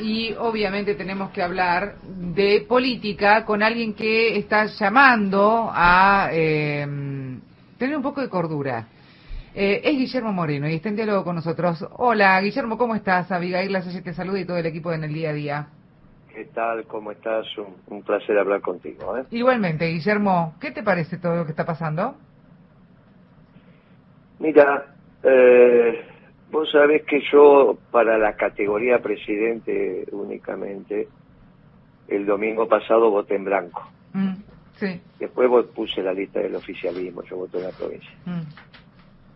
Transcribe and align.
Y 0.00 0.32
obviamente 0.34 0.94
tenemos 0.94 1.32
que 1.32 1.42
hablar 1.42 1.96
de 2.04 2.64
política 2.68 3.44
con 3.44 3.64
alguien 3.64 3.94
que 3.94 4.38
está 4.38 4.66
llamando 4.66 5.68
a 5.74 6.28
eh, 6.30 6.86
tener 7.76 7.96
un 7.96 8.02
poco 8.04 8.20
de 8.20 8.28
cordura. 8.28 8.86
Eh, 9.56 9.80
es 9.82 9.98
Guillermo 9.98 10.32
Moreno 10.32 10.68
y 10.68 10.74
está 10.74 10.88
en 10.88 10.94
diálogo 10.94 11.24
con 11.24 11.34
nosotros. 11.34 11.84
Hola, 11.96 12.40
Guillermo, 12.40 12.78
¿cómo 12.78 12.94
estás? 12.94 13.32
Abigail 13.32 13.72
Lasalle 13.72 14.00
te 14.00 14.14
saluda 14.14 14.38
y 14.38 14.44
todo 14.44 14.58
el 14.58 14.66
equipo 14.66 14.92
en 14.92 15.02
el 15.02 15.12
día 15.12 15.30
a 15.30 15.32
día. 15.32 15.68
¿Qué 16.32 16.44
tal? 16.44 16.84
¿Cómo 16.84 17.10
estás? 17.10 17.44
Un, 17.58 17.74
un 17.88 18.04
placer 18.04 18.38
hablar 18.38 18.60
contigo. 18.60 19.18
¿eh? 19.18 19.24
Igualmente, 19.32 19.88
Guillermo, 19.88 20.54
¿qué 20.60 20.70
te 20.70 20.84
parece 20.84 21.18
todo 21.18 21.34
lo 21.34 21.44
que 21.44 21.50
está 21.50 21.66
pasando? 21.66 22.14
Mira, 24.38 24.94
eh, 25.24 26.04
Vos 26.50 26.70
sabés 26.70 27.04
que 27.04 27.20
yo 27.30 27.76
para 27.90 28.16
la 28.16 28.34
categoría 28.34 29.00
presidente 29.00 30.06
únicamente, 30.12 31.08
el 32.08 32.24
domingo 32.24 32.66
pasado 32.66 33.10
voté 33.10 33.36
en 33.36 33.44
blanco. 33.44 33.86
Mm, 34.14 34.34
sí. 34.76 35.00
Después 35.18 35.66
puse 35.74 36.02
la 36.02 36.14
lista 36.14 36.40
del 36.40 36.54
oficialismo, 36.54 37.22
yo 37.24 37.36
voté 37.36 37.58
en 37.58 37.64
la 37.64 37.70
provincia. 37.70 38.10
Mm. 38.24 38.40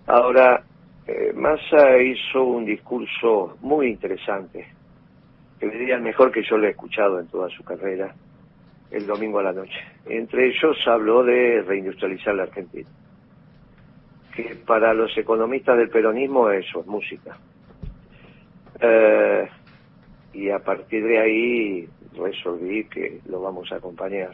Ahora, 0.07 0.65
eh, 1.07 1.33
Massa 1.35 1.98
hizo 1.98 2.45
un 2.45 2.65
discurso 2.65 3.59
muy 3.60 3.88
interesante, 3.88 4.66
que 5.60 5.69
diría 5.69 5.97
el 5.97 6.02
mejor 6.02 6.33
que 6.33 6.43
yo 6.43 6.57
le 6.57 6.69
he 6.69 6.71
escuchado 6.71 7.21
en 7.21 7.27
toda 7.27 7.51
su 7.51 7.63
carrera, 7.63 8.15
el 8.91 9.07
domingo 9.07 9.38
a 9.38 9.43
la 9.43 9.52
noche. 9.52 9.79
Entre 10.07 10.49
ellos 10.49 10.77
habló 10.87 11.23
de 11.24 11.63
reindustrializar 11.63 12.35
la 12.35 12.45
Argentina 12.45 12.88
que 14.34 14.56
para 14.66 14.95
los 14.95 15.16
economistas 15.16 15.77
del 15.77 15.91
peronismo 15.91 16.50
eso 16.50 16.80
es 16.80 16.86
música. 16.86 17.37
Eh, 18.80 19.48
y 20.32 20.48
a 20.51 20.59
partir 20.59 21.04
de 21.04 21.18
ahí 21.18 21.88
resolví 22.16 22.84
que 22.84 23.20
lo 23.26 23.40
vamos 23.42 23.70
a 23.73 23.76
acompañar, 23.76 24.32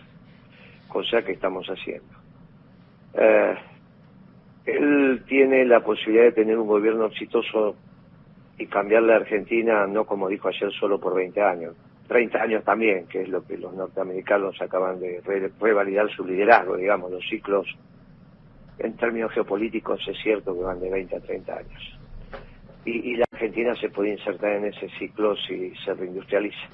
cosa 0.87 1.23
que 1.23 1.33
estamos 1.33 1.67
haciendo. 1.67 2.09
Eh, 3.15 3.55
él 4.67 5.23
tiene 5.27 5.65
la 5.65 5.81
posibilidad 5.81 6.25
de 6.25 6.33
tener 6.33 6.59
un 6.59 6.69
gobierno 6.69 7.07
exitoso 7.07 7.77
y 8.59 8.67
cambiar 8.67 9.03
la 9.03 9.17
Argentina, 9.17 9.87
no 9.87 10.05
como 10.05 10.29
dijo 10.29 10.49
ayer, 10.49 10.71
solo 10.73 11.01
por 11.01 11.15
20 11.15 11.41
años, 11.43 11.75
30 12.07 12.43
años 12.43 12.65
también, 12.65 13.07
que 13.07 13.23
es 13.23 13.29
lo 13.29 13.45
que 13.45 13.57
los 13.57 13.73
norteamericanos 13.75 14.61
acaban 14.61 15.01
de 15.01 15.21
revalidar 15.61 16.11
su 16.11 16.25
liderazgo, 16.25 16.77
digamos, 16.77 17.11
los 17.11 17.27
ciclos 17.29 17.67
en 18.79 18.97
términos 18.97 19.33
geopolíticos 19.33 20.01
es 20.09 20.17
cierto 20.23 20.55
que 20.55 20.63
van 20.63 20.81
de 20.81 20.91
20 20.91 21.17
a 21.17 21.21
30 21.21 21.53
años. 21.53 21.99
Y, 22.85 23.17
la 23.17 23.27
Argentina 23.31 23.75
se 23.77 23.91
puede 23.91 24.11
insertar 24.11 24.53
en 24.53 24.67
ese 24.67 24.89
ciclo 24.99 25.37
si 25.37 25.75
se 25.85 25.93
reindustrializa. 25.93 26.69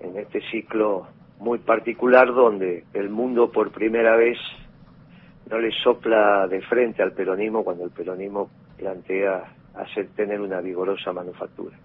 En 0.00 0.16
este 0.16 0.40
ciclo 0.50 1.06
muy 1.38 1.58
particular 1.58 2.32
donde 2.32 2.84
el 2.94 3.10
mundo 3.10 3.52
por 3.52 3.70
primera 3.70 4.16
vez 4.16 4.38
no 5.50 5.58
le 5.58 5.70
sopla 5.82 6.46
de 6.46 6.62
frente 6.62 7.02
al 7.02 7.12
peronismo 7.12 7.62
cuando 7.62 7.84
el 7.84 7.90
peronismo 7.90 8.50
plantea 8.78 9.44
hacer 9.74 10.08
tener 10.16 10.40
una 10.40 10.60
vigorosa 10.60 11.12
manufactura. 11.12 11.76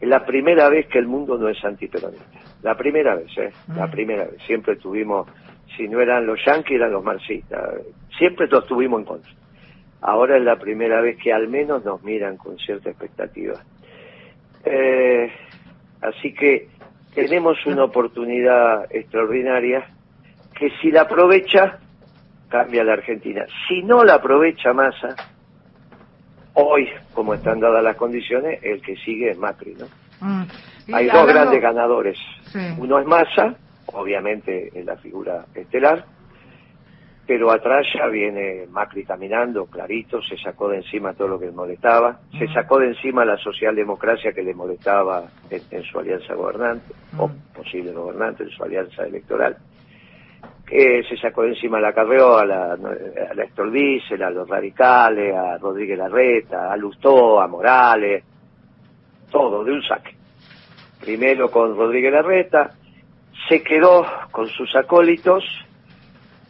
Es 0.00 0.08
la 0.08 0.24
primera 0.24 0.68
vez 0.68 0.86
que 0.86 0.98
el 0.98 1.06
mundo 1.06 1.38
no 1.38 1.48
es 1.48 1.64
antiperonista. 1.64 2.24
La 2.62 2.76
primera 2.76 3.14
vez, 3.14 3.36
¿eh? 3.38 3.52
La 3.74 3.86
mm. 3.86 3.90
primera 3.90 4.24
vez. 4.24 4.42
Siempre 4.46 4.76
tuvimos 4.76 5.28
si 5.76 5.88
no 5.88 6.00
eran 6.00 6.26
los 6.26 6.38
yanquis, 6.44 6.76
eran 6.76 6.92
los 6.92 7.04
marxistas. 7.04 7.60
Siempre 8.16 8.46
los 8.48 8.66
tuvimos 8.66 9.00
en 9.00 9.06
contra. 9.06 9.32
Ahora 10.00 10.36
es 10.36 10.44
la 10.44 10.56
primera 10.56 11.00
vez 11.00 11.18
que 11.18 11.32
al 11.32 11.48
menos 11.48 11.84
nos 11.84 12.02
miran 12.02 12.36
con 12.36 12.56
cierta 12.58 12.90
expectativa. 12.90 13.54
Eh, 14.64 15.32
así 16.00 16.32
que 16.32 16.68
tenemos 17.14 17.64
una 17.66 17.84
oportunidad 17.84 18.86
extraordinaria 18.94 19.88
que 20.54 20.70
si 20.80 20.90
la 20.90 21.02
aprovecha, 21.02 21.78
cambia 22.48 22.84
la 22.84 22.94
Argentina. 22.94 23.44
Si 23.66 23.82
no 23.82 24.04
la 24.04 24.14
aprovecha 24.14 24.72
Massa, 24.72 25.14
hoy, 26.54 26.88
como 27.12 27.34
están 27.34 27.60
dadas 27.60 27.82
las 27.82 27.96
condiciones, 27.96 28.60
el 28.62 28.80
que 28.82 28.96
sigue 28.96 29.30
es 29.30 29.38
Macri, 29.38 29.74
¿no? 29.74 29.86
Mm. 30.20 30.44
Hay 30.92 31.06
dos 31.06 31.26
grandes 31.26 31.60
ganadores. 31.60 32.18
Uno 32.78 32.98
es 32.98 33.06
Massa 33.06 33.56
obviamente 33.92 34.70
es 34.74 34.84
la 34.84 34.96
figura 34.96 35.46
estelar, 35.54 36.04
pero 37.28 37.50
atrás 37.50 37.86
ya 37.94 38.06
viene 38.06 38.66
Macri 38.70 39.04
caminando, 39.04 39.66
clarito, 39.66 40.22
se 40.22 40.38
sacó 40.38 40.70
de 40.70 40.78
encima 40.78 41.12
todo 41.12 41.28
lo 41.28 41.38
que 41.38 41.44
le 41.44 41.52
molestaba, 41.52 42.20
se 42.38 42.48
sacó 42.48 42.78
de 42.78 42.88
encima 42.88 43.22
la 43.24 43.36
socialdemocracia 43.36 44.32
que 44.32 44.42
le 44.42 44.54
molestaba 44.54 45.24
en, 45.50 45.82
su 45.84 45.98
alianza 45.98 46.34
gobernante, 46.34 46.94
o 47.18 47.30
posible 47.54 47.92
gobernante, 47.92 48.44
en 48.44 48.50
su 48.50 48.62
alianza 48.62 49.04
electoral, 49.04 49.58
que 50.66 51.02
se 51.06 51.18
sacó 51.18 51.42
de 51.42 51.50
encima 51.50 51.78
la 51.80 51.92
Carreo, 51.92 52.38
a 52.38 52.46
la, 52.46 52.72
a 52.72 52.76
la 52.76 54.26
a 54.26 54.30
los 54.30 54.48
radicales, 54.48 55.34
a 55.34 55.58
Rodríguez 55.58 55.98
Larreta, 55.98 56.72
a 56.72 56.76
Lustó, 56.78 57.42
a 57.42 57.46
Morales, 57.46 58.24
todo, 59.30 59.64
de 59.64 59.72
un 59.72 59.82
saque. 59.82 60.16
Primero 60.98 61.50
con 61.50 61.76
Rodríguez 61.76 62.12
Larreta, 62.12 62.70
se 63.48 63.62
quedó 63.62 64.06
con 64.30 64.48
sus 64.48 64.74
acólitos, 64.74 65.44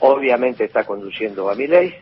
obviamente 0.01 0.65
está 0.65 0.85
conduciendo 0.85 1.51
a 1.51 1.55
mi 1.55 1.67
ley, 1.67 1.95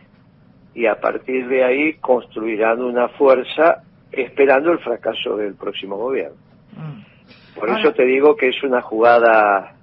y 0.73 0.85
a 0.85 0.99
partir 0.99 1.47
de 1.47 1.63
ahí 1.63 1.93
construirán 1.95 2.81
una 2.81 3.09
fuerza 3.09 3.83
esperando 4.11 4.71
el 4.71 4.79
fracaso 4.79 5.35
del 5.35 5.55
próximo 5.55 5.97
gobierno. 5.97 6.37
Mm. 6.73 7.59
Por 7.59 7.69
eso 7.71 7.91
te 7.93 8.05
digo 8.05 8.35
que 8.35 8.49
es 8.49 8.63
una 8.63 8.81
jugada 8.81 9.73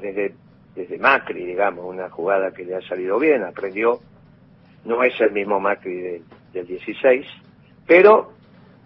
desde, 0.00 0.34
desde 0.74 0.98
Macri, 0.98 1.44
digamos, 1.44 1.84
una 1.84 2.08
jugada 2.08 2.52
que 2.52 2.64
le 2.64 2.76
ha 2.76 2.80
salido 2.82 3.18
bien, 3.18 3.42
aprendió, 3.42 4.00
no 4.84 5.02
es 5.02 5.20
el 5.20 5.32
mismo 5.32 5.60
Macri 5.60 6.22
del 6.52 6.66
16, 6.66 7.26
pero 7.86 8.32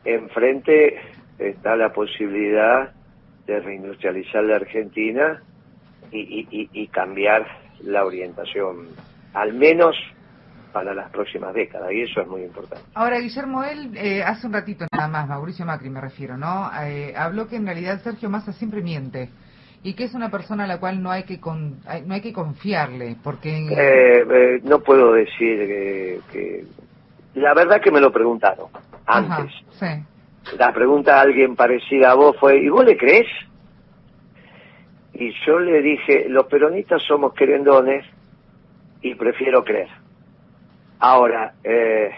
enfrente 0.05 1.01
está 1.39 1.77
la 1.77 1.93
posibilidad 1.93 2.93
de 3.47 3.61
reindustrializar 3.61 4.45
la 4.45 4.57
Argentina 4.57 5.43
y, 6.11 6.87
cambiar 6.89 7.47
la 7.83 8.05
orientación, 8.05 8.89
al 9.33 9.55
menos 9.55 9.97
para 10.73 10.95
las 10.95 11.11
próximas 11.11 11.55
décadas, 11.55 11.91
y 11.93 12.03
eso 12.03 12.21
es 12.21 12.29
muy 12.29 12.43
importante. 12.43 12.85
Ahora, 12.95 13.19
Guillermo, 13.19 13.63
él 13.65 13.93
eh, 13.97 14.23
hace 14.23 14.47
un 14.47 14.53
ratito 14.55 14.87
nada 14.93 15.09
más, 15.09 15.29
Mauricio 15.29 15.67
Macri 15.67 15.91
me 15.91 16.01
refiero, 16.01 16.37
¿no? 16.37 16.71
Eh, 16.83 17.15
habló 17.17 17.47
que 17.47 17.57
en 17.57 17.67
realidad 17.67 18.01
Sergio 18.03 18.31
Massa 18.31 18.53
siempre 18.53 18.83
miente 18.83 19.29
y 19.83 19.95
que 19.95 20.05
es 20.05 20.15
una 20.15 20.31
persona 20.31 20.65
a 20.65 20.67
la 20.67 20.79
cual 20.79 21.03
no 21.03 21.11
hay 21.11 21.25
que 21.25 21.39
no 21.39 22.15
hay 22.15 22.21
que 22.21 22.33
confiarle, 22.33 23.17
porque... 23.23 23.69
Eh, 23.71 24.61
no 24.65 24.81
puedo 24.81 25.13
decir 25.13 26.23
que, 26.31 26.65
La 27.35 27.53
verdad 27.53 27.81
que 27.83 27.91
me 27.91 28.01
lo 28.01 28.13
preguntaron 28.13 28.69
antes. 29.07 29.53
sí 29.73 29.87
la 30.59 30.73
pregunta 30.73 31.17
a 31.17 31.23
alguien 31.23 31.57
parecida 31.57 32.11
a 32.11 32.15
vos 32.15 32.37
fue, 32.39 32.59
¿y 32.59 32.69
vos 32.69 32.85
le 32.85 32.97
crees? 32.97 33.27
Y 35.15 35.33
yo 35.47 35.59
le 35.59 35.83
dije, 35.83 36.27
los 36.29 36.47
peronistas 36.47 37.03
somos 37.03 37.35
querendones 37.35 38.05
y 39.03 39.15
prefiero 39.15 39.65
creer. 39.65 39.89
Ahora, 40.99 41.55
eh, 41.63 42.11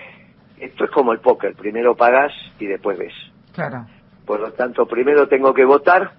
esto 0.58 0.84
es 0.84 0.90
como 0.90 1.12
el 1.12 1.20
póker, 1.20 1.54
primero 1.54 1.94
pagas 1.94 2.32
y 2.58 2.66
después 2.66 2.98
ves. 2.98 3.14
Claro. 3.52 3.86
Por 4.24 4.40
lo 4.40 4.52
tanto, 4.52 4.86
primero 4.86 5.28
tengo 5.28 5.52
que 5.52 5.64
votar 5.64 6.12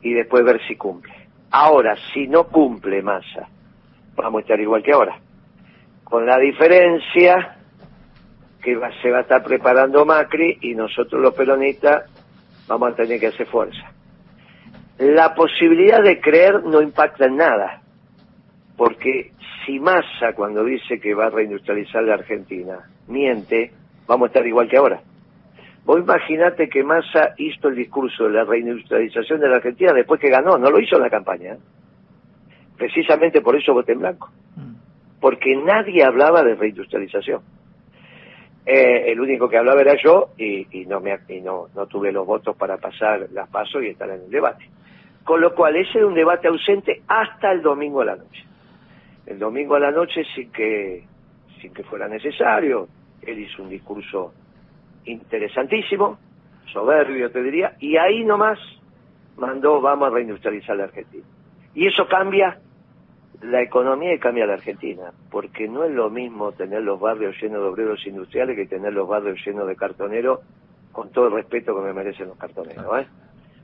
y 0.00 0.14
después 0.14 0.44
ver 0.44 0.60
si 0.66 0.76
cumple. 0.76 1.14
Ahora, 1.50 1.96
si 2.12 2.26
no 2.26 2.44
cumple 2.44 3.02
masa, 3.02 3.48
vamos 4.14 4.40
a 4.40 4.42
estar 4.42 4.60
igual 4.60 4.82
que 4.82 4.92
ahora. 4.92 5.18
Con 6.04 6.26
la 6.26 6.38
diferencia 6.38 7.57
que 8.68 9.00
se 9.02 9.10
va 9.10 9.18
a 9.18 9.20
estar 9.22 9.42
preparando 9.42 10.04
Macri 10.04 10.58
y 10.60 10.74
nosotros 10.74 11.22
los 11.22 11.34
peronistas 11.34 12.04
vamos 12.66 12.92
a 12.92 12.96
tener 12.96 13.18
que 13.18 13.28
hacer 13.28 13.46
fuerza. 13.46 13.92
La 14.98 15.34
posibilidad 15.34 16.02
de 16.02 16.20
creer 16.20 16.64
no 16.64 16.82
impacta 16.82 17.26
en 17.26 17.36
nada, 17.36 17.82
porque 18.76 19.32
si 19.64 19.78
Massa 19.78 20.34
cuando 20.34 20.64
dice 20.64 21.00
que 21.00 21.14
va 21.14 21.26
a 21.26 21.30
reindustrializar 21.30 22.02
la 22.02 22.14
Argentina 22.14 22.78
miente, 23.06 23.72
vamos 24.06 24.26
a 24.26 24.28
estar 24.28 24.46
igual 24.46 24.68
que 24.68 24.76
ahora. 24.76 25.00
Vos 25.84 26.00
imaginate 26.00 26.68
que 26.68 26.84
Massa 26.84 27.34
hizo 27.38 27.68
el 27.68 27.76
discurso 27.76 28.24
de 28.24 28.30
la 28.30 28.44
reindustrialización 28.44 29.40
de 29.40 29.48
la 29.48 29.56
Argentina 29.56 29.92
después 29.94 30.20
que 30.20 30.28
ganó, 30.28 30.58
no 30.58 30.70
lo 30.70 30.80
hizo 30.80 30.96
en 30.96 31.02
la 31.02 31.10
campaña. 31.10 31.54
¿eh? 31.54 31.58
Precisamente 32.76 33.40
por 33.40 33.56
eso 33.56 33.72
voté 33.72 33.92
en 33.92 34.00
blanco. 34.00 34.30
Mm. 34.56 34.74
Porque 35.20 35.56
nadie 35.56 36.04
hablaba 36.04 36.42
de 36.42 36.54
reindustrialización. 36.56 37.40
Eh, 38.70 39.12
el 39.12 39.18
único 39.18 39.48
que 39.48 39.56
hablaba 39.56 39.80
era 39.80 39.94
yo 39.96 40.28
y, 40.36 40.84
no, 40.86 41.00
me, 41.00 41.18
no, 41.42 41.68
no 41.74 41.86
tuve 41.86 42.12
los 42.12 42.26
votos 42.26 42.54
para 42.54 42.76
pasar 42.76 43.26
las 43.32 43.48
pasos 43.48 43.82
y 43.82 43.86
estar 43.86 44.10
en 44.10 44.24
el 44.24 44.30
debate. 44.30 44.68
Con 45.24 45.40
lo 45.40 45.54
cual, 45.54 45.74
ese 45.76 45.96
era 45.96 46.06
un 46.06 46.12
debate 46.12 46.48
ausente 46.48 47.00
hasta 47.08 47.50
el 47.50 47.62
domingo 47.62 48.02
a 48.02 48.04
la 48.04 48.16
noche. 48.16 48.44
El 49.24 49.38
domingo 49.38 49.76
a 49.76 49.80
la 49.80 49.90
noche, 49.90 50.22
sin 50.34 50.52
que, 50.52 51.02
sin 51.62 51.72
que 51.72 51.82
fuera 51.82 52.08
necesario, 52.08 52.88
él 53.22 53.38
hizo 53.38 53.62
un 53.62 53.70
discurso 53.70 54.34
interesantísimo, 55.06 56.18
soberbio 56.70 57.30
te 57.30 57.42
diría, 57.42 57.74
y 57.80 57.96
ahí 57.96 58.22
nomás 58.22 58.58
mandó 59.38 59.80
vamos 59.80 60.08
a 60.08 60.14
reindustrializar 60.14 60.76
la 60.76 60.84
Argentina. 60.84 61.24
Y 61.74 61.86
eso 61.86 62.06
cambia 62.06 62.58
la 63.42 63.62
economía 63.62 64.14
y 64.14 64.18
cambia 64.18 64.46
la 64.46 64.54
Argentina, 64.54 65.12
porque 65.30 65.68
no 65.68 65.84
es 65.84 65.92
lo 65.92 66.10
mismo 66.10 66.52
tener 66.52 66.82
los 66.82 66.98
barrios 66.98 67.36
llenos 67.40 67.62
de 67.62 67.68
obreros 67.68 68.06
industriales 68.06 68.56
que 68.56 68.66
tener 68.66 68.92
los 68.92 69.08
barrios 69.08 69.38
llenos 69.44 69.66
de 69.66 69.76
cartoneros, 69.76 70.40
con 70.92 71.10
todo 71.10 71.28
el 71.28 71.34
respeto 71.34 71.74
que 71.76 71.82
me 71.82 71.92
merecen 71.92 72.28
los 72.28 72.36
cartoneros. 72.36 73.00
¿eh? 73.00 73.06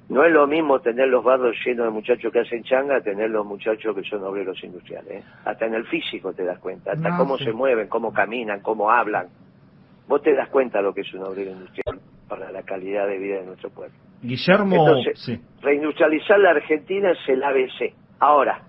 No 0.09 0.25
es 0.25 0.32
lo 0.32 0.47
mismo 0.47 0.81
tener 0.81 1.09
los 1.09 1.25
barrios 1.25 1.56
llenos 1.65 1.87
de 1.87 1.91
muchachos 1.91 2.32
que 2.32 2.41
hacen 2.41 2.62
changa, 2.62 3.00
tener 3.00 3.31
los 3.31 3.44
muchachos 3.44 3.97
que 3.97 4.05
son 4.05 4.23
obreros 4.23 4.62
industriales. 4.62 5.25
¿eh? 5.25 5.25
Hasta 5.44 5.67
en 5.67 5.75
el 5.75 5.87
físico 5.87 6.32
te 6.32 6.44
das 6.44 6.59
cuenta, 6.61 6.93
hasta 6.93 7.17
cómo 7.17 7.37
se 7.38 7.53
mueven, 7.53 7.88
cómo 7.88 8.12
caminan, 8.12 8.61
cómo 8.61 8.91
hablan. 8.91 9.26
Vos 10.06 10.23
te 10.23 10.35
das 10.35 10.49
cuenta 10.50 10.82
lo 10.82 10.94
que 10.94 11.00
es 11.00 11.15
un 11.15 11.23
obrero 11.23 11.50
industrial 11.50 11.99
para 12.29 12.53
la 12.53 12.62
calidad 12.62 13.09
de 13.09 13.19
vida 13.19 13.41
de 13.41 13.47
nuestro 13.47 13.71
pueblo. 13.71 13.97
Guillermo, 14.23 14.76
Entonces, 14.76 15.41
reindustrializar 15.61 16.38
la 16.38 16.50
Argentina 16.50 17.11
es 17.11 17.29
el 17.29 17.43
ABC. 17.43 17.94
Ahora, 18.21 18.62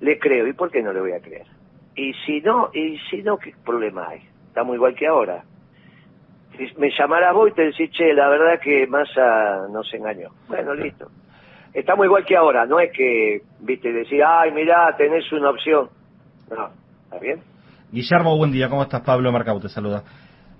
le 0.00 0.18
creo, 0.18 0.46
¿y 0.46 0.52
por 0.52 0.70
qué 0.70 0.82
no 0.82 0.92
le 0.92 1.00
voy 1.00 1.12
a 1.12 1.20
creer? 1.20 1.46
Y 1.96 2.12
si 2.26 2.40
no, 2.40 2.70
y 2.72 2.98
si 3.10 3.22
no, 3.22 3.38
¿qué 3.38 3.54
problema 3.64 4.08
hay? 4.08 4.20
Estamos 4.48 4.74
igual 4.74 4.94
que 4.94 5.06
ahora. 5.06 5.44
Si 6.56 6.68
me 6.78 6.90
llamarás 6.96 7.34
vos 7.34 7.50
y 7.50 7.54
te 7.54 7.62
decís, 7.66 7.90
che, 7.90 8.12
la 8.12 8.28
verdad 8.28 8.60
que 8.60 8.86
Massa 8.86 9.66
nos 9.70 9.92
engañó. 9.92 10.30
Bueno, 10.48 10.74
listo. 10.74 11.08
Estamos 11.72 12.06
igual 12.06 12.24
que 12.24 12.36
ahora, 12.36 12.66
no 12.66 12.78
es 12.78 12.92
que, 12.92 13.42
viste, 13.60 13.92
decir, 13.92 14.22
ay, 14.24 14.52
mirá, 14.52 14.96
tenés 14.96 15.30
una 15.32 15.50
opción. 15.50 15.88
No, 16.48 16.70
¿está 17.04 17.18
bien? 17.18 17.40
Guillermo, 17.90 18.36
buen 18.36 18.52
día, 18.52 18.68
¿cómo 18.68 18.82
estás? 18.82 19.00
Pablo 19.02 19.32
Marcau 19.32 19.60
te 19.60 19.68
saluda. 19.68 20.04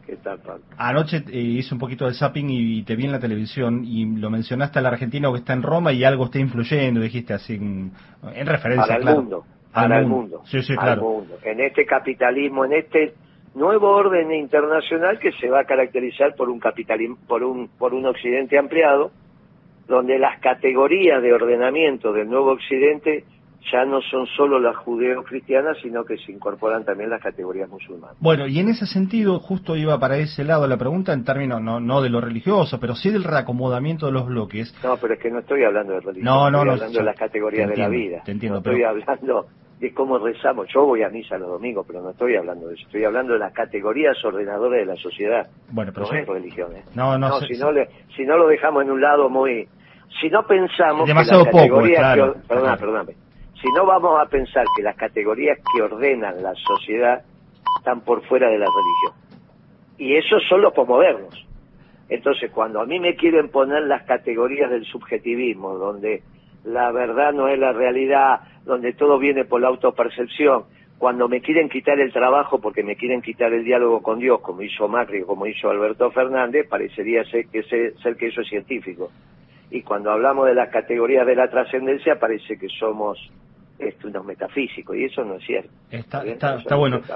¿Qué 0.06 0.16
tal, 0.16 0.38
Pablo? 0.40 0.62
Anoche 0.76 1.24
eh, 1.32 1.38
hice 1.38 1.74
un 1.74 1.80
poquito 1.80 2.06
de 2.06 2.14
zapping 2.14 2.50
y 2.50 2.82
te 2.82 2.94
vi 2.94 3.04
en 3.04 3.12
la 3.12 3.20
televisión 3.20 3.84
y 3.84 4.04
lo 4.18 4.28
mencionaste 4.30 4.78
al 4.78 4.86
argentino 4.86 5.32
que 5.32 5.38
está 5.38 5.54
en 5.54 5.62
Roma 5.62 5.92
y 5.92 6.04
algo 6.04 6.26
está 6.26 6.38
influyendo, 6.38 7.00
dijiste 7.00 7.32
así, 7.32 7.54
en, 7.54 7.92
en 8.34 8.46
referencia, 8.46 8.86
Para 8.98 9.10
el 9.10 9.16
mundo, 9.16 9.44
Al 9.72 9.82
para 9.88 10.00
el 10.00 10.06
mundo. 10.06 10.36
mundo. 10.38 10.42
Sí, 10.46 10.62
sí, 10.62 10.72
al 10.72 10.78
claro. 10.78 11.02
mundo. 11.02 11.38
En 11.42 11.60
este 11.60 11.86
capitalismo, 11.86 12.64
en 12.66 12.74
este 12.74 13.14
nuevo 13.54 13.88
orden 13.90 14.32
internacional 14.32 15.18
que 15.18 15.32
se 15.32 15.48
va 15.48 15.60
a 15.60 15.64
caracterizar 15.64 16.34
por 16.34 16.50
un 16.50 16.58
capitalismo, 16.60 17.16
por 17.26 17.42
un, 17.42 17.68
por 17.78 17.94
un 17.94 18.04
occidente 18.04 18.58
ampliado, 18.58 19.10
donde 19.88 20.18
las 20.18 20.38
categorías 20.40 21.22
de 21.22 21.32
ordenamiento 21.32 22.12
del 22.12 22.28
nuevo 22.28 22.52
occidente 22.52 23.24
ya 23.72 23.84
no 23.84 24.00
son 24.02 24.26
solo 24.36 24.58
las 24.58 24.76
judeo-cristianas, 24.76 25.78
sino 25.82 26.04
que 26.04 26.16
se 26.18 26.32
incorporan 26.32 26.84
también 26.84 27.10
las 27.10 27.22
categorías 27.22 27.68
musulmanas. 27.68 28.16
Bueno, 28.20 28.46
y 28.46 28.58
en 28.58 28.68
ese 28.68 28.86
sentido, 28.86 29.38
justo 29.40 29.76
iba 29.76 29.98
para 29.98 30.16
ese 30.18 30.44
lado 30.44 30.66
la 30.66 30.76
pregunta 30.76 31.12
en 31.12 31.24
términos 31.24 31.60
no, 31.62 31.80
no 31.80 32.02
de 32.02 32.10
lo 32.10 32.20
religioso, 32.20 32.78
pero 32.78 32.94
sí 32.94 33.10
del 33.10 33.24
reacomodamiento 33.24 34.06
de 34.06 34.12
los 34.12 34.26
bloques. 34.26 34.74
No, 34.84 34.96
pero 34.98 35.14
es 35.14 35.20
que 35.20 35.30
no 35.30 35.38
estoy 35.40 35.64
hablando 35.64 35.94
de 35.94 36.00
religión, 36.00 36.24
No, 36.24 36.50
no, 36.50 36.58
estoy 36.58 36.66
no, 36.66 36.72
hablando 36.72 36.98
de 36.98 37.04
las 37.04 37.16
categorías 37.16 37.66
te 37.68 37.72
de 37.76 37.82
la 37.82 37.88
vida. 37.88 38.22
te 38.24 38.32
entiendo, 38.32 38.56
no 38.56 38.58
estoy 38.60 38.74
pero- 38.76 38.88
hablando 38.90 39.46
de 39.80 39.92
cómo 39.92 40.18
rezamos. 40.18 40.68
Yo 40.72 40.84
voy 40.86 41.02
a 41.02 41.08
misa 41.08 41.36
los 41.36 41.48
domingos, 41.48 41.84
pero 41.86 42.00
no 42.02 42.10
estoy 42.10 42.36
hablando 42.36 42.68
de 42.68 42.74
eso. 42.74 42.84
Estoy 42.86 43.04
hablando 43.04 43.32
de 43.32 43.38
las 43.40 43.52
categorías 43.52 44.16
ordenadoras 44.24 44.78
de 44.80 44.86
la 44.86 44.96
sociedad. 44.96 45.46
Bueno, 45.70 45.90
pero 45.92 46.06
no 46.06 46.12
yo- 46.12 46.18
es 46.18 46.26
religión. 46.28 46.76
¿eh? 46.76 46.84
No, 46.94 47.18
no, 47.18 47.40
si, 47.40 47.54
no 47.58 47.72
le, 47.72 47.88
si 48.16 48.24
no 48.24 48.36
lo 48.36 48.46
dejamos 48.48 48.84
en 48.84 48.90
un 48.92 49.00
lado 49.00 49.28
muy... 49.28 49.66
Si 50.20 50.28
no 50.30 50.46
pensamos 50.46 51.08
Demasiado 51.08 51.40
que 51.44 51.46
las 51.46 51.52
poco, 51.52 51.62
categorías... 51.76 51.98
claro. 52.00 52.34
que 52.34 52.40
perdóname. 52.78 53.14
Si 53.64 53.72
no 53.72 53.86
vamos 53.86 54.20
a 54.20 54.26
pensar 54.26 54.66
que 54.76 54.82
las 54.82 54.94
categorías 54.94 55.58
que 55.72 55.80
ordenan 55.80 56.42
la 56.42 56.52
sociedad 56.54 57.24
están 57.78 58.02
por 58.02 58.22
fuera 58.26 58.50
de 58.50 58.58
la 58.58 58.66
religión. 58.66 59.40
Y 59.96 60.16
esos 60.16 60.42
son 60.50 60.60
los 60.60 60.74
posmodernos. 60.74 61.46
Entonces, 62.10 62.50
cuando 62.50 62.82
a 62.82 62.84
mí 62.84 63.00
me 63.00 63.16
quieren 63.16 63.48
poner 63.48 63.84
las 63.84 64.02
categorías 64.02 64.68
del 64.68 64.84
subjetivismo, 64.84 65.78
donde 65.78 66.22
la 66.64 66.92
verdad 66.92 67.32
no 67.32 67.48
es 67.48 67.58
la 67.58 67.72
realidad, 67.72 68.40
donde 68.66 68.92
todo 68.92 69.18
viene 69.18 69.46
por 69.46 69.62
la 69.62 69.68
autopercepción, 69.68 70.64
cuando 70.98 71.26
me 71.26 71.40
quieren 71.40 71.70
quitar 71.70 71.98
el 71.98 72.12
trabajo 72.12 72.60
porque 72.60 72.82
me 72.82 72.96
quieren 72.96 73.22
quitar 73.22 73.50
el 73.54 73.64
diálogo 73.64 74.02
con 74.02 74.18
Dios, 74.18 74.42
como 74.42 74.60
hizo 74.60 74.88
Macri 74.88 75.22
como 75.22 75.46
hizo 75.46 75.70
Alberto 75.70 76.10
Fernández, 76.10 76.68
parecería 76.68 77.24
ser 77.24 77.46
que, 77.46 77.62
ser, 77.62 77.96
ser 78.02 78.16
que 78.16 78.26
eso 78.26 78.42
es 78.42 78.48
científico. 78.48 79.10
Y 79.70 79.80
cuando 79.80 80.10
hablamos 80.10 80.44
de 80.48 80.54
las 80.54 80.68
categorías 80.68 81.26
de 81.26 81.34
la 81.34 81.48
trascendencia, 81.48 82.20
parece 82.20 82.58
que 82.58 82.68
somos 82.68 83.18
este, 83.78 84.06
unos 84.06 84.24
metafísicos, 84.24 84.96
y 84.96 85.04
eso 85.04 85.24
no 85.24 85.36
es 85.36 85.44
cierto. 85.44 85.70
Está, 85.90 86.22
Bien, 86.22 86.34
está, 86.34 86.58
no 86.70 86.78
bueno. 86.78 86.96
es 86.98 87.10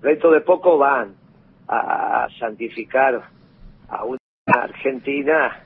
Dentro 0.00 0.30
de 0.30 0.40
poco 0.42 0.78
van 0.78 1.14
a, 1.66 2.24
a 2.24 2.28
santificar 2.38 3.20
a 3.88 4.04
una 4.04 4.18
Argentina 4.46 5.64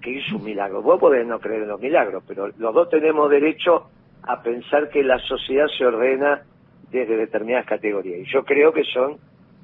que 0.00 0.10
hizo 0.10 0.36
un 0.36 0.44
milagro. 0.44 0.82
Vos 0.82 0.98
podés 0.98 1.26
no 1.26 1.38
creer 1.38 1.62
en 1.62 1.68
los 1.68 1.80
milagros, 1.80 2.24
pero 2.26 2.48
los 2.56 2.74
dos 2.74 2.88
tenemos 2.88 3.30
derecho 3.30 3.90
a 4.22 4.42
pensar 4.42 4.88
que 4.88 5.02
la 5.02 5.18
sociedad 5.18 5.66
se 5.76 5.84
ordena 5.84 6.42
desde 6.90 7.16
determinadas 7.16 7.66
categorías. 7.66 8.20
Y 8.20 8.32
yo 8.32 8.44
creo 8.44 8.72
que 8.72 8.84
son 8.84 9.18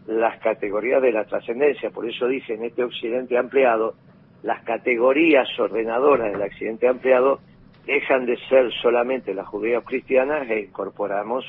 las 0.06 0.38
categorías 0.40 1.00
de 1.00 1.12
la 1.12 1.24
trascendencia. 1.24 1.90
Por 1.90 2.08
eso 2.08 2.26
dije 2.26 2.54
en 2.54 2.64
este 2.64 2.84
occidente 2.84 3.38
ampliado, 3.38 3.94
las 4.42 4.62
categorías 4.62 5.48
ordenadoras 5.58 6.32
del 6.32 6.42
occidente 6.42 6.88
ampliado 6.88 7.40
dejan 7.86 8.26
de 8.26 8.36
ser 8.48 8.72
solamente 8.82 9.34
las 9.34 9.46
judías 9.46 9.84
cristianas 9.84 10.48
e 10.50 10.60
incorporamos 10.60 11.44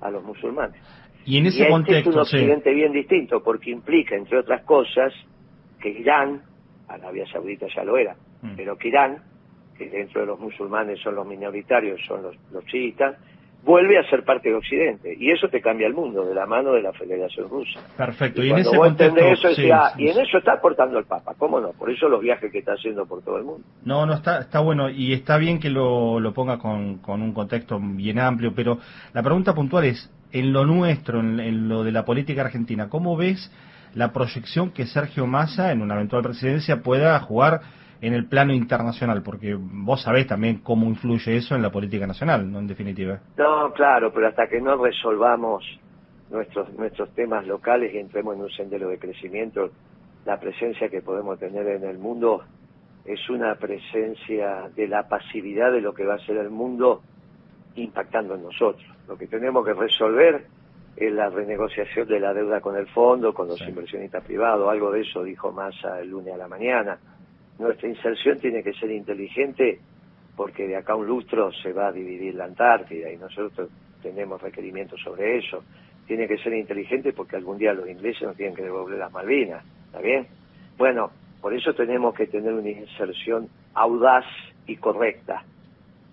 a 0.00 0.10
los 0.10 0.22
musulmanes. 0.24 0.80
Y 1.24 1.38
en 1.38 1.44
Y 1.46 1.48
ese 1.48 1.58
este 1.62 1.70
contexto, 1.70 2.10
es 2.10 2.16
un 2.16 2.24
sí. 2.26 2.36
occidente 2.36 2.72
bien 2.72 2.92
distinto, 2.92 3.42
porque 3.42 3.70
implica, 3.70 4.14
entre 4.14 4.38
otras 4.38 4.62
cosas, 4.62 5.12
que 5.80 5.88
Irán, 5.90 6.42
Arabia 6.88 7.26
Saudita 7.32 7.66
ya 7.74 7.82
lo 7.84 7.96
era, 7.96 8.14
Mm. 8.42 8.54
pero 8.56 8.76
que 8.76 8.88
Irán, 8.88 9.18
que 9.76 9.88
dentro 9.88 10.20
de 10.20 10.26
los 10.28 10.38
musulmanes 10.38 11.00
son 11.00 11.14
los 11.16 11.26
minoritarios, 11.26 12.00
son 12.06 12.22
los, 12.22 12.36
los 12.52 12.64
chiitas, 12.66 13.16
vuelve 13.66 13.98
a 13.98 14.08
ser 14.08 14.24
parte 14.24 14.48
de 14.48 14.54
Occidente. 14.54 15.14
Y 15.18 15.32
eso 15.32 15.48
te 15.48 15.60
cambia 15.60 15.88
el 15.88 15.92
mundo, 15.92 16.24
de 16.24 16.34
la 16.34 16.46
mano 16.46 16.72
de 16.72 16.82
la 16.82 16.92
Federación 16.92 17.50
Rusa. 17.50 17.80
Perfecto. 17.96 18.42
Y, 18.42 18.46
Y, 18.46 18.50
en 18.52 18.58
ese 18.58 18.76
contexto, 18.76 19.20
eso, 19.20 19.54
sí, 19.54 19.70
ah, 19.70 19.92
sí, 19.96 20.04
y 20.04 20.08
en 20.08 20.14
sí. 20.14 20.20
eso 20.20 20.38
está 20.38 20.52
aportando 20.52 20.98
el 20.98 21.04
Papa, 21.04 21.34
¿cómo 21.36 21.60
no? 21.60 21.72
Por 21.72 21.90
eso 21.90 22.08
los 22.08 22.20
viajes 22.22 22.50
que 22.52 22.60
está 22.60 22.72
haciendo 22.74 23.04
por 23.06 23.22
todo 23.22 23.38
el 23.38 23.44
mundo. 23.44 23.66
No, 23.84 24.06
no, 24.06 24.14
está, 24.14 24.38
está 24.38 24.60
bueno 24.60 24.88
y 24.88 25.12
está 25.12 25.36
bien 25.36 25.58
que 25.58 25.68
lo, 25.68 26.20
lo 26.20 26.32
ponga 26.32 26.58
con, 26.58 26.98
con 26.98 27.20
un 27.20 27.32
contexto 27.34 27.78
bien 27.80 28.20
amplio, 28.20 28.52
pero 28.54 28.78
la 29.12 29.22
pregunta 29.22 29.52
puntual 29.52 29.84
es, 29.84 30.10
en 30.30 30.52
lo 30.52 30.64
nuestro, 30.64 31.18
en, 31.18 31.40
en 31.40 31.68
lo 31.68 31.82
de 31.82 31.90
la 31.90 32.04
política 32.04 32.42
argentina, 32.42 32.88
¿cómo 32.88 33.16
ves 33.16 33.50
la 33.94 34.12
proyección 34.12 34.70
que 34.70 34.86
Sergio 34.86 35.26
Massa, 35.26 35.72
en 35.72 35.82
una 35.82 35.94
eventual 35.94 36.22
presidencia, 36.22 36.82
pueda 36.82 37.18
jugar 37.18 37.62
en 38.06 38.14
el 38.14 38.26
plano 38.26 38.52
internacional? 38.52 39.22
Porque 39.22 39.56
vos 39.58 40.02
sabés 40.02 40.26
también 40.26 40.58
cómo 40.58 40.86
influye 40.86 41.36
eso 41.36 41.54
en 41.54 41.62
la 41.62 41.70
política 41.70 42.06
nacional, 42.06 42.50
¿no? 42.50 42.58
En 42.58 42.66
definitiva. 42.66 43.20
No, 43.36 43.72
claro, 43.72 44.12
pero 44.12 44.28
hasta 44.28 44.46
que 44.48 44.60
no 44.60 44.76
resolvamos 44.82 45.64
nuestros 46.30 46.72
nuestros 46.74 47.10
temas 47.14 47.46
locales 47.46 47.94
y 47.94 47.98
entremos 47.98 48.34
en 48.36 48.42
un 48.42 48.50
sendero 48.50 48.88
de 48.88 48.98
crecimiento, 48.98 49.70
la 50.24 50.38
presencia 50.40 50.88
que 50.88 51.00
podemos 51.02 51.38
tener 51.38 51.66
en 51.68 51.84
el 51.84 51.98
mundo 51.98 52.42
es 53.04 53.30
una 53.30 53.54
presencia 53.54 54.68
de 54.74 54.88
la 54.88 55.08
pasividad 55.08 55.70
de 55.70 55.80
lo 55.80 55.94
que 55.94 56.04
va 56.04 56.14
a 56.14 56.18
ser 56.26 56.38
el 56.38 56.50
mundo 56.50 57.02
impactando 57.76 58.34
en 58.34 58.42
nosotros. 58.42 58.84
Lo 59.06 59.16
que 59.16 59.26
tenemos 59.28 59.64
que 59.64 59.74
resolver 59.74 60.46
es 60.96 61.12
la 61.12 61.28
renegociación 61.28 62.08
de 62.08 62.18
la 62.18 62.32
deuda 62.32 62.60
con 62.60 62.76
el 62.76 62.86
fondo, 62.88 63.32
con 63.34 63.48
los 63.48 63.58
Sí. 63.58 63.66
inversionistas 63.68 64.24
privados, 64.24 64.68
algo 64.68 64.90
de 64.90 65.02
eso 65.02 65.22
dijo 65.22 65.52
Massa 65.52 66.00
el 66.00 66.10
lunes 66.10 66.34
a 66.34 66.38
la 66.38 66.48
mañana. 66.48 66.98
Nuestra 67.58 67.88
inserción 67.88 68.38
tiene 68.38 68.62
que 68.62 68.72
ser 68.74 68.90
inteligente 68.90 69.80
porque 70.36 70.66
de 70.66 70.76
acá 70.76 70.92
a 70.92 70.96
un 70.96 71.06
lustro 71.06 71.50
se 71.52 71.72
va 71.72 71.88
a 71.88 71.92
dividir 71.92 72.34
la 72.34 72.44
Antártida 72.44 73.10
y 73.10 73.16
nosotros 73.16 73.70
tenemos 74.02 74.40
requerimientos 74.42 75.00
sobre 75.02 75.38
eso. 75.38 75.64
Tiene 76.06 76.28
que 76.28 76.36
ser 76.38 76.52
inteligente 76.52 77.12
porque 77.12 77.36
algún 77.36 77.58
día 77.58 77.72
los 77.72 77.88
ingleses 77.88 78.22
nos 78.22 78.36
tienen 78.36 78.54
que 78.54 78.62
devolver 78.62 78.98
las 78.98 79.10
Malvinas, 79.10 79.64
¿está 79.86 80.00
bien? 80.00 80.26
Bueno, 80.76 81.10
por 81.40 81.54
eso 81.54 81.74
tenemos 81.74 82.14
que 82.14 82.26
tener 82.26 82.52
una 82.52 82.68
inserción 82.68 83.48
audaz 83.74 84.24
y 84.66 84.76
correcta. 84.76 85.42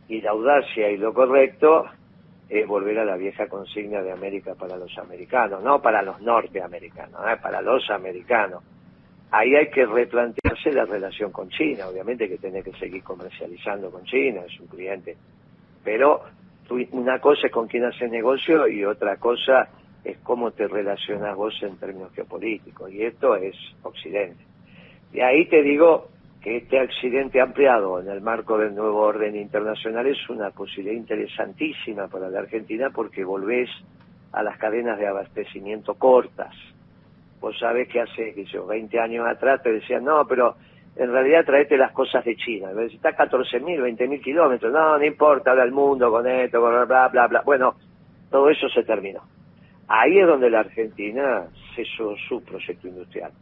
Y 0.07 0.21
la 0.21 0.31
audacia 0.31 0.89
y 0.89 0.97
lo 0.97 1.13
correcto 1.13 1.85
es 2.50 2.67
volver 2.67 3.00
a 3.00 3.05
la 3.05 3.17
vieja 3.17 3.47
consigna 3.47 4.01
de 4.01 4.12
América 4.12 4.55
para 4.55 4.77
los 4.77 4.97
americanos, 4.97 5.63
no 5.63 5.81
para 5.81 6.01
los 6.01 6.21
norteamericanos, 6.21 7.19
¿eh? 7.27 7.38
para 7.41 7.62
los 7.62 7.89
americanos. 7.89 8.63
Ahí 9.31 9.55
hay 9.55 9.69
que 9.69 9.85
replantearse 10.53 10.72
la 10.72 10.86
relación 10.86 11.31
con 11.31 11.50
China, 11.50 11.88
obviamente 11.88 12.29
que 12.29 12.38
tiene 12.38 12.63
que 12.63 12.74
seguir 12.74 13.03
comercializando 13.03 13.89
con 13.91 14.03
China, 14.05 14.41
es 14.48 14.60
un 14.60 14.67
cliente. 14.67 15.15
Pero 15.83 16.22
tú- 16.67 16.86
una 16.91 17.19
cosa 17.19 17.48
es 17.48 17.53
con 17.53 17.67
quién 17.67 17.86
haces 17.86 18.10
negocio 18.10 18.67
y 18.67 18.86
otra 18.86 19.17
cosa 19.17 19.69
es 20.03 20.17
cómo 20.19 20.51
te 20.51 20.67
relacionas 20.67 21.36
vos 21.36 21.53
en 21.62 21.77
términos 21.77 22.12
geopolíticos. 22.13 22.91
Y 22.91 23.03
esto 23.03 23.36
es 23.36 23.55
Occidente. 23.83 24.43
Y 25.13 25.22
ahí 25.22 25.45
te 25.45 25.62
digo 25.62 26.10
que 26.41 26.57
este 26.57 26.79
accidente 26.79 27.39
ampliado 27.39 28.01
en 28.01 28.10
el 28.10 28.22
marco 28.22 28.57
del 28.57 28.75
nuevo 28.75 29.01
orden 29.01 29.36
internacional 29.36 30.07
es 30.07 30.29
una 30.29 30.50
posibilidad 30.51 30.95
interesantísima 30.95 32.07
para 32.07 32.29
la 32.29 32.39
Argentina 32.39 32.89
porque 32.89 33.24
volvés 33.24 33.69
a 34.33 34.43
las 34.43 34.57
cadenas 34.57 34.98
de 35.00 35.07
abastecimiento 35.07 35.93
cortas. 35.95 36.53
Vos 37.43 37.59
sabés 37.59 37.89
que 37.89 38.00
hace 38.00 38.33
que 38.33 38.45
yo, 38.45 38.65
20 38.65 38.97
años 39.01 39.27
atrás 39.27 39.62
te 39.62 39.73
decían, 39.73 40.05
no, 40.05 40.25
pero 40.25 40.55
en 40.95 41.12
realidad 41.12 41.43
traete 41.43 41.75
las 41.75 41.91
cosas 41.91 42.23
de 42.23 42.38
China. 42.38 42.69
Está 42.89 43.09
a 43.09 43.17
14.000, 43.17 43.59
20.000 43.62 44.21
kilómetros, 44.23 44.71
no, 44.71 44.97
no 44.97 45.03
importa, 45.03 45.51
habla 45.51 45.65
el 45.65 45.73
mundo 45.73 46.09
con 46.09 46.25
esto, 46.25 46.62
con 46.62 46.88
bla, 46.88 47.09
bla, 47.09 47.27
bla. 47.27 47.41
Bueno, 47.41 47.75
todo 48.31 48.50
eso 48.50 48.69
se 48.69 48.83
terminó. 48.83 49.23
Ahí 49.89 50.19
es 50.19 50.25
donde 50.25 50.50
la 50.50 50.62
Argentina 50.62 51.43
cesó 51.75 52.15
su 52.29 52.41
proyecto 52.45 52.88
industrial 52.88 53.33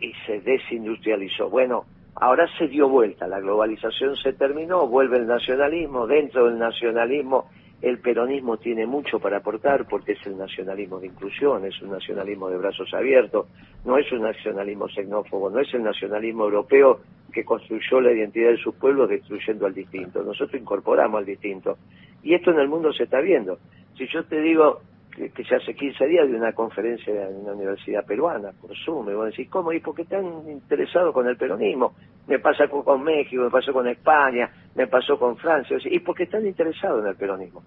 y 0.00 0.12
se 0.26 0.40
desindustrializó. 0.40 1.48
Bueno, 1.48 1.84
ahora 2.16 2.44
se 2.58 2.66
dio 2.66 2.88
vuelta, 2.88 3.28
la 3.28 3.38
globalización 3.38 4.16
se 4.16 4.32
terminó, 4.32 4.88
vuelve 4.88 5.18
el 5.18 5.28
nacionalismo, 5.28 6.08
dentro 6.08 6.46
del 6.46 6.58
nacionalismo 6.58 7.48
el 7.80 7.98
peronismo 7.98 8.56
tiene 8.56 8.86
mucho 8.86 9.20
para 9.20 9.38
aportar 9.38 9.86
porque 9.86 10.12
es 10.12 10.26
el 10.26 10.36
nacionalismo 10.36 10.98
de 10.98 11.06
inclusión, 11.06 11.64
es 11.64 11.80
un 11.80 11.90
nacionalismo 11.90 12.48
de 12.48 12.58
brazos 12.58 12.92
abiertos, 12.92 13.46
no 13.84 13.96
es 13.98 14.10
un 14.10 14.22
nacionalismo 14.22 14.88
xenófobo, 14.88 15.48
no 15.50 15.60
es 15.60 15.72
el 15.74 15.84
nacionalismo 15.84 16.44
europeo 16.44 17.00
que 17.32 17.44
construyó 17.44 18.00
la 18.00 18.12
identidad 18.12 18.50
de 18.50 18.56
sus 18.56 18.74
pueblos 18.74 19.08
destruyendo 19.08 19.66
al 19.66 19.74
distinto. 19.74 20.22
Nosotros 20.22 20.60
incorporamos 20.60 21.20
al 21.20 21.26
distinto. 21.26 21.78
Y 22.22 22.34
esto 22.34 22.50
en 22.50 22.58
el 22.58 22.68
mundo 22.68 22.92
se 22.92 23.04
está 23.04 23.20
viendo. 23.20 23.58
Si 23.96 24.08
yo 24.08 24.24
te 24.24 24.40
digo 24.40 24.80
que, 25.18 25.44
ya 25.44 25.56
hace 25.56 25.74
15 25.74 26.06
días 26.06 26.28
de 26.28 26.36
una 26.36 26.52
conferencia 26.52 27.28
en 27.28 27.36
una 27.36 27.52
universidad 27.52 28.04
peruana, 28.06 28.52
por 28.60 28.76
Zoom, 28.76 29.06
voy 29.06 29.22
a 29.22 29.30
decir, 29.30 29.48
¿cómo? 29.50 29.72
¿Y 29.72 29.80
por 29.80 29.94
qué 29.94 30.02
están 30.02 30.48
interesados 30.48 31.12
con 31.12 31.26
el 31.26 31.36
peronismo? 31.36 31.94
Me 32.26 32.38
pasa 32.38 32.68
con, 32.68 33.02
México, 33.02 33.42
me 33.42 33.50
pasó 33.50 33.72
con 33.72 33.88
España, 33.88 34.50
me 34.74 34.86
pasó 34.86 35.18
con 35.18 35.36
Francia, 35.36 35.76
y 35.84 35.98
porque 36.00 36.24
están 36.24 36.46
interesados 36.46 37.02
en 37.02 37.08
el 37.10 37.16
peronismo. 37.16 37.62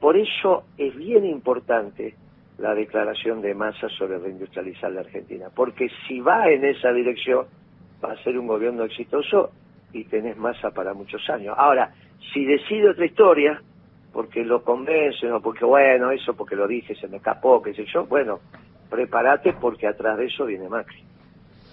Por 0.00 0.16
eso 0.16 0.64
es 0.76 0.94
bien 0.94 1.24
importante 1.24 2.14
la 2.58 2.74
declaración 2.74 3.40
de 3.40 3.54
Massa 3.54 3.88
sobre 3.88 4.18
reindustrializar 4.18 4.92
la 4.92 5.00
Argentina, 5.00 5.46
porque 5.54 5.88
si 6.06 6.20
va 6.20 6.48
en 6.50 6.64
esa 6.64 6.92
dirección, 6.92 7.46
va 8.04 8.12
a 8.12 8.22
ser 8.22 8.38
un 8.38 8.46
gobierno 8.46 8.84
exitoso 8.84 9.50
y 9.92 10.04
tenés 10.04 10.36
masa 10.36 10.70
para 10.70 10.92
muchos 10.92 11.28
años. 11.30 11.54
Ahora, 11.56 11.92
si 12.32 12.44
decide 12.44 12.90
otra 12.90 13.06
historia, 13.06 13.62
porque 14.14 14.44
lo 14.44 14.62
convencen 14.62 15.32
o 15.32 15.40
porque, 15.40 15.64
bueno, 15.64 16.12
eso 16.12 16.34
porque 16.34 16.54
lo 16.54 16.68
dije, 16.68 16.94
se 16.94 17.08
me 17.08 17.16
escapó, 17.16 17.60
qué 17.60 17.74
sé 17.74 17.84
yo, 17.92 18.06
bueno, 18.06 18.38
prepárate 18.88 19.54
porque 19.54 19.88
atrás 19.88 20.16
de 20.16 20.26
eso 20.26 20.46
viene 20.46 20.68
Macri, 20.68 21.02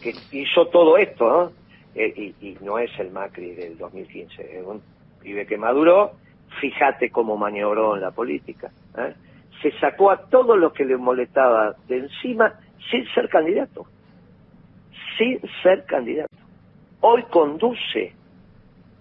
que 0.01 0.23
hizo 0.31 0.67
todo 0.69 0.97
esto, 0.97 1.29
¿no? 1.29 1.51
Eh, 1.93 2.33
y, 2.41 2.57
no 2.61 2.79
es 2.79 2.89
el 2.99 3.11
Macri 3.11 3.53
del 3.53 3.77
2015, 3.77 4.57
es 4.57 4.65
un 4.65 4.81
pibe 5.21 5.45
que 5.45 5.55
maduró, 5.55 6.13
fíjate 6.59 7.11
cómo 7.11 7.37
maniobró 7.37 7.95
en 7.95 8.01
la 8.01 8.09
política, 8.09 8.71
¿eh? 8.97 9.13
se 9.61 9.71
sacó 9.79 10.09
a 10.09 10.27
todos 10.27 10.57
los 10.57 10.73
que 10.73 10.83
le 10.83 10.97
molestaba 10.97 11.75
de 11.87 11.97
encima 11.97 12.55
sin 12.89 13.05
ser 13.13 13.29
candidato, 13.29 13.85
sin 15.15 15.39
ser 15.61 15.85
candidato. 15.85 16.35
Hoy 17.01 17.21
conduce 17.29 18.15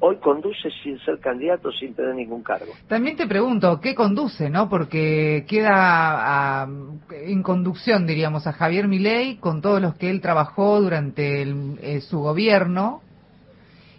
hoy 0.00 0.16
conduce 0.16 0.70
sin 0.82 0.98
ser 1.00 1.18
candidato, 1.20 1.70
sin 1.72 1.94
tener 1.94 2.14
ningún 2.14 2.42
cargo. 2.42 2.72
También 2.88 3.16
te 3.16 3.26
pregunto, 3.26 3.80
¿qué 3.80 3.94
conduce, 3.94 4.50
no? 4.50 4.68
Porque 4.68 5.44
queda 5.48 6.66
en 7.10 7.42
conducción, 7.42 8.06
diríamos, 8.06 8.46
a 8.46 8.52
Javier 8.52 8.88
Milei 8.88 9.36
con 9.36 9.60
todos 9.60 9.80
los 9.80 9.94
que 9.96 10.10
él 10.10 10.20
trabajó 10.20 10.80
durante 10.80 11.42
eh, 11.42 12.00
su 12.00 12.20
gobierno 12.20 13.02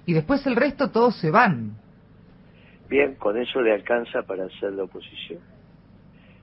y 0.05 0.13
después 0.13 0.45
el 0.47 0.55
resto 0.55 0.89
todos 0.89 1.15
se 1.17 1.31
van. 1.31 1.77
Bien, 2.89 3.15
con 3.15 3.37
eso 3.37 3.61
le 3.61 3.73
alcanza 3.73 4.23
para 4.23 4.45
hacer 4.45 4.73
la 4.73 4.83
oposición. 4.83 5.39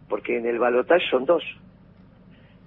Porque 0.09 0.39
en 0.39 0.47
el 0.47 0.59
balotaje 0.59 1.05
son 1.11 1.27
dos. 1.27 1.43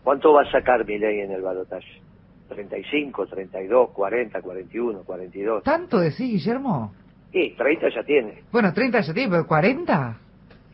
¿Cuánto 0.03 0.33
va 0.33 0.43
a 0.43 0.51
sacar 0.51 0.85
Milei 0.85 1.21
en 1.21 1.31
el 1.31 1.41
balotaje? 1.41 2.01
35, 2.51 3.27
32, 3.27 3.89
40, 3.91 4.41
41, 4.41 5.03
42. 5.03 5.63
¿Tanto 5.63 5.99
decís, 5.99 6.19
Guillermo? 6.19 6.93
Sí, 7.31 7.55
30 7.57 7.89
ya 7.89 8.03
tiene. 8.03 8.43
Bueno, 8.51 8.73
30 8.73 9.01
ya 9.01 9.13
tiene, 9.13 9.29
pero 9.29 9.47
40. 9.47 10.17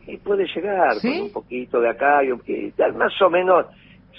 Y 0.06 0.16
puede 0.18 0.46
llegar 0.46 1.00
con 1.00 1.10
un 1.10 1.32
poquito 1.32 1.80
de 1.80 1.90
acá 1.90 2.24
y 2.24 2.32
un 2.32 2.38
poquito, 2.38 2.82
más 2.94 3.12
o 3.22 3.30
menos, 3.30 3.66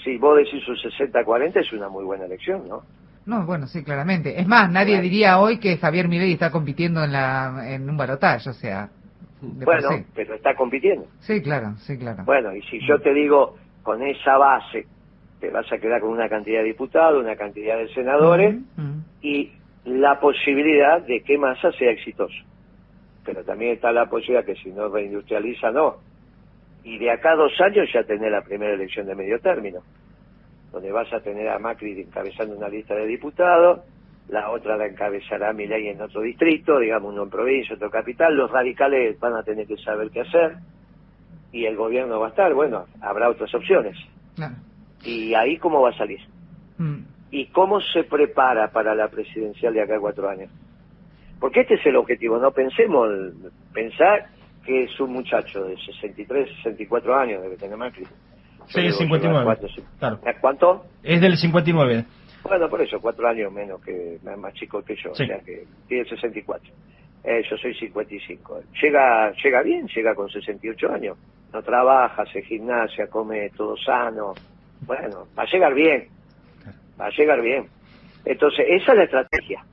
si 0.02 0.16
vos 0.16 0.38
decís 0.38 0.66
un 0.68 0.76
60-40 0.76 1.56
es 1.56 1.72
una 1.72 1.88
muy 1.88 2.04
buena 2.04 2.24
elección, 2.24 2.66
¿no? 2.68 2.82
No, 3.26 3.44
bueno, 3.44 3.66
sí, 3.66 3.84
claramente. 3.84 4.40
Es 4.40 4.46
más, 4.46 4.70
nadie 4.70 5.00
diría 5.00 5.38
hoy 5.38 5.58
que 5.58 5.76
Javier 5.76 6.08
Milei 6.08 6.32
está 6.32 6.50
compitiendo 6.50 7.04
en, 7.04 7.12
la, 7.12 7.64
en 7.66 7.88
un 7.88 7.96
balotaje, 7.96 8.48
o 8.48 8.54
sea... 8.54 8.88
Bueno, 9.42 9.88
pero 10.14 10.34
está 10.34 10.54
compitiendo. 10.54 11.06
Sí, 11.20 11.40
claro, 11.42 11.74
sí, 11.78 11.96
claro. 11.98 12.24
Bueno, 12.24 12.54
y 12.54 12.62
si 12.62 12.78
yo 12.86 13.00
te 13.00 13.12
digo, 13.14 13.56
con 13.82 14.02
esa 14.02 14.36
base, 14.36 14.86
te 15.40 15.50
vas 15.50 15.70
a 15.72 15.78
quedar 15.78 16.00
con 16.00 16.10
una 16.10 16.28
cantidad 16.28 16.60
de 16.60 16.66
diputados, 16.66 17.22
una 17.22 17.36
cantidad 17.36 17.78
de 17.78 17.88
senadores 17.94 18.56
y 19.22 19.50
la 19.84 20.20
posibilidad 20.20 21.02
de 21.02 21.22
que 21.22 21.38
Massa 21.38 21.72
sea 21.72 21.90
exitoso. 21.90 22.36
Pero 23.24 23.42
también 23.44 23.72
está 23.72 23.92
la 23.92 24.06
posibilidad 24.06 24.44
que 24.44 24.56
si 24.56 24.70
no 24.70 24.88
reindustrializa, 24.88 25.70
no. 25.70 25.96
Y 26.84 26.98
de 26.98 27.10
acá 27.10 27.32
a 27.32 27.36
dos 27.36 27.52
años 27.60 27.88
ya 27.92 28.04
tener 28.04 28.30
la 28.30 28.42
primera 28.42 28.74
elección 28.74 29.06
de 29.06 29.14
medio 29.14 29.40
término, 29.40 29.80
donde 30.72 30.92
vas 30.92 31.12
a 31.12 31.20
tener 31.20 31.48
a 31.48 31.58
Macri 31.58 32.00
encabezando 32.00 32.56
una 32.56 32.68
lista 32.68 32.94
de 32.94 33.06
diputados, 33.06 33.80
la 34.28 34.50
otra 34.50 34.76
la 34.76 34.86
encabezará 34.86 35.52
Milei 35.52 35.88
en 35.88 36.00
otro 36.00 36.20
distrito, 36.20 36.78
digamos 36.78 37.12
uno 37.12 37.24
en 37.24 37.30
provincia, 37.30 37.74
otro 37.74 37.90
capital, 37.90 38.36
los 38.36 38.50
radicales 38.50 39.18
van 39.18 39.34
a 39.34 39.42
tener 39.42 39.66
que 39.66 39.76
saber 39.78 40.10
qué 40.10 40.20
hacer 40.20 40.56
y 41.52 41.64
el 41.64 41.76
gobierno 41.76 42.20
va 42.20 42.26
a 42.26 42.30
estar, 42.30 42.54
bueno, 42.54 42.86
habrá 43.00 43.28
otras 43.28 43.52
opciones. 43.54 43.96
¿Y 45.04 45.34
ahí 45.34 45.56
cómo 45.58 45.80
va 45.80 45.90
a 45.90 45.96
salir? 45.96 46.20
Mm. 46.78 46.98
¿Y 47.30 47.46
cómo 47.46 47.80
se 47.80 48.04
prepara 48.04 48.70
para 48.72 48.94
la 48.94 49.08
presidencial 49.08 49.72
de 49.74 49.82
acá 49.82 49.96
a 49.96 50.00
cuatro 50.00 50.28
años? 50.28 50.50
Porque 51.38 51.60
este 51.60 51.74
es 51.74 51.86
el 51.86 51.96
objetivo, 51.96 52.38
no 52.38 52.50
pensemos, 52.50 53.08
pensar 53.72 54.26
que 54.64 54.84
es 54.84 55.00
un 55.00 55.12
muchacho 55.12 55.64
de 55.64 55.76
63, 55.76 56.48
64 56.56 57.16
años, 57.16 57.42
debe 57.42 57.56
tener 57.56 57.76
Macri. 57.76 58.04
Sí, 58.66 58.92
59. 58.92 59.56
claro. 59.98 60.20
¿Cuánto? 60.40 60.84
Es 61.02 61.20
del 61.20 61.36
59. 61.36 62.04
Bueno, 62.42 62.68
por 62.68 62.80
eso, 62.80 63.00
cuatro 63.00 63.28
años 63.28 63.52
menos 63.52 63.80
que 63.82 64.18
más 64.22 64.54
chico 64.54 64.82
que 64.82 64.96
yo, 64.96 65.12
o 65.12 65.14
sea 65.14 65.40
que 65.40 65.64
tiene 65.88 66.08
64. 66.08 66.72
Eh, 67.22 67.42
yo 67.48 67.56
soy 67.58 67.74
55. 67.74 68.60
Llega, 68.80 69.32
llega 69.42 69.62
bien, 69.62 69.86
llega 69.88 70.14
con 70.14 70.28
68 70.30 70.92
años. 70.92 71.18
No 71.52 71.62
trabaja, 71.62 72.22
hace 72.22 72.42
gimnasia, 72.42 73.08
come 73.08 73.50
todo 73.50 73.76
sano, 73.76 74.34
bueno, 74.86 75.26
va 75.38 75.42
a 75.42 75.46
llegar 75.46 75.74
bien, 75.74 76.08
va 77.00 77.06
a 77.06 77.10
llegar 77.10 77.40
bien. 77.40 77.68
Entonces, 78.24 78.66
esa 78.68 78.92
es 78.92 78.98
la 78.98 79.04
estrategia. 79.04 79.64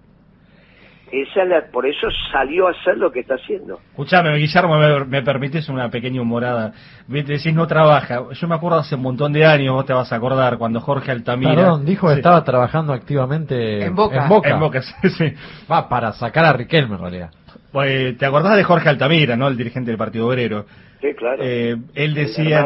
Esa 1.12 1.44
es 1.44 1.50
la, 1.50 1.62
por 1.72 1.86
eso 1.86 2.08
salió 2.32 2.68
a 2.68 2.72
hacer 2.72 2.98
lo 2.98 3.12
que 3.12 3.22
está 3.22 3.36
haciendo. 3.36 3.80
Escuchame, 3.92 4.36
Guillermo, 4.38 4.78
me, 4.78 5.06
me 5.06 5.22
permites 5.22 5.70
una 5.70 5.90
pequeña 5.90 6.22
humorada. 6.22 6.74
Decís 7.08 7.54
no 7.54 7.66
trabaja. 7.66 8.24
Yo 8.34 8.48
me 8.48 8.56
acuerdo 8.56 8.80
hace 8.80 8.96
un 8.96 9.04
montón 9.04 9.32
de 9.32 9.46
años, 9.46 9.74
vos 9.74 9.86
te 9.86 9.94
vas 9.94 10.12
a 10.12 10.18
acordar, 10.18 10.58
cuando 10.58 10.82
Jorge 10.82 11.12
Altamira. 11.12 11.56
Perdón, 11.56 11.86
dijo 11.86 12.10
que 12.10 12.16
estaba 12.16 12.44
trabajando 12.44 12.92
activamente 12.92 13.86
en 13.86 13.96
Boca. 13.96 14.28
En 14.50 14.60
Boca, 14.60 14.82
sí, 15.02 15.10
sí. 15.10 15.34
Va 15.72 15.88
para 15.88 16.12
sacar 16.12 16.44
a 16.44 16.52
Riquelme 16.52 16.96
en 16.96 17.02
realidad. 17.02 17.32
Pues, 17.78 18.18
¿Te 18.18 18.26
acordás 18.26 18.58
de 18.58 18.64
Jorge 18.64 18.90
Altamira, 18.90 19.38
no? 19.38 19.48
El 19.48 19.56
dirigente 19.56 19.92
del 19.92 20.00
Partido 20.00 20.26
Obrero. 20.26 20.66
Sí, 21.00 21.14
claro. 21.14 21.44
Eh, 21.44 21.78
él 21.94 22.16
decía... 22.16 22.66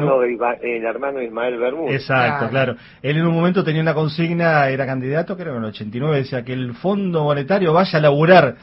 El 0.61 0.85
hermano, 0.85 1.21
Ismael 1.21 1.57
Bermúdez. 1.57 1.95
Exacto, 1.95 2.47
claro. 2.47 2.77
Él 3.01 3.17
en 3.17 3.25
un 3.25 3.33
momento 3.33 3.61
tenía 3.61 3.81
una 3.81 3.93
consigna, 3.93 4.69
era 4.69 4.85
candidato, 4.85 5.35
creo 5.35 5.51
que 5.51 5.57
en 5.57 5.63
el 5.65 5.69
89, 5.71 6.15
decía 6.15 6.45
que 6.45 6.53
el 6.53 6.75
Fondo 6.75 7.25
Monetario 7.25 7.73
vaya 7.73 7.99
a 7.99 8.01
laburar. 8.01 8.55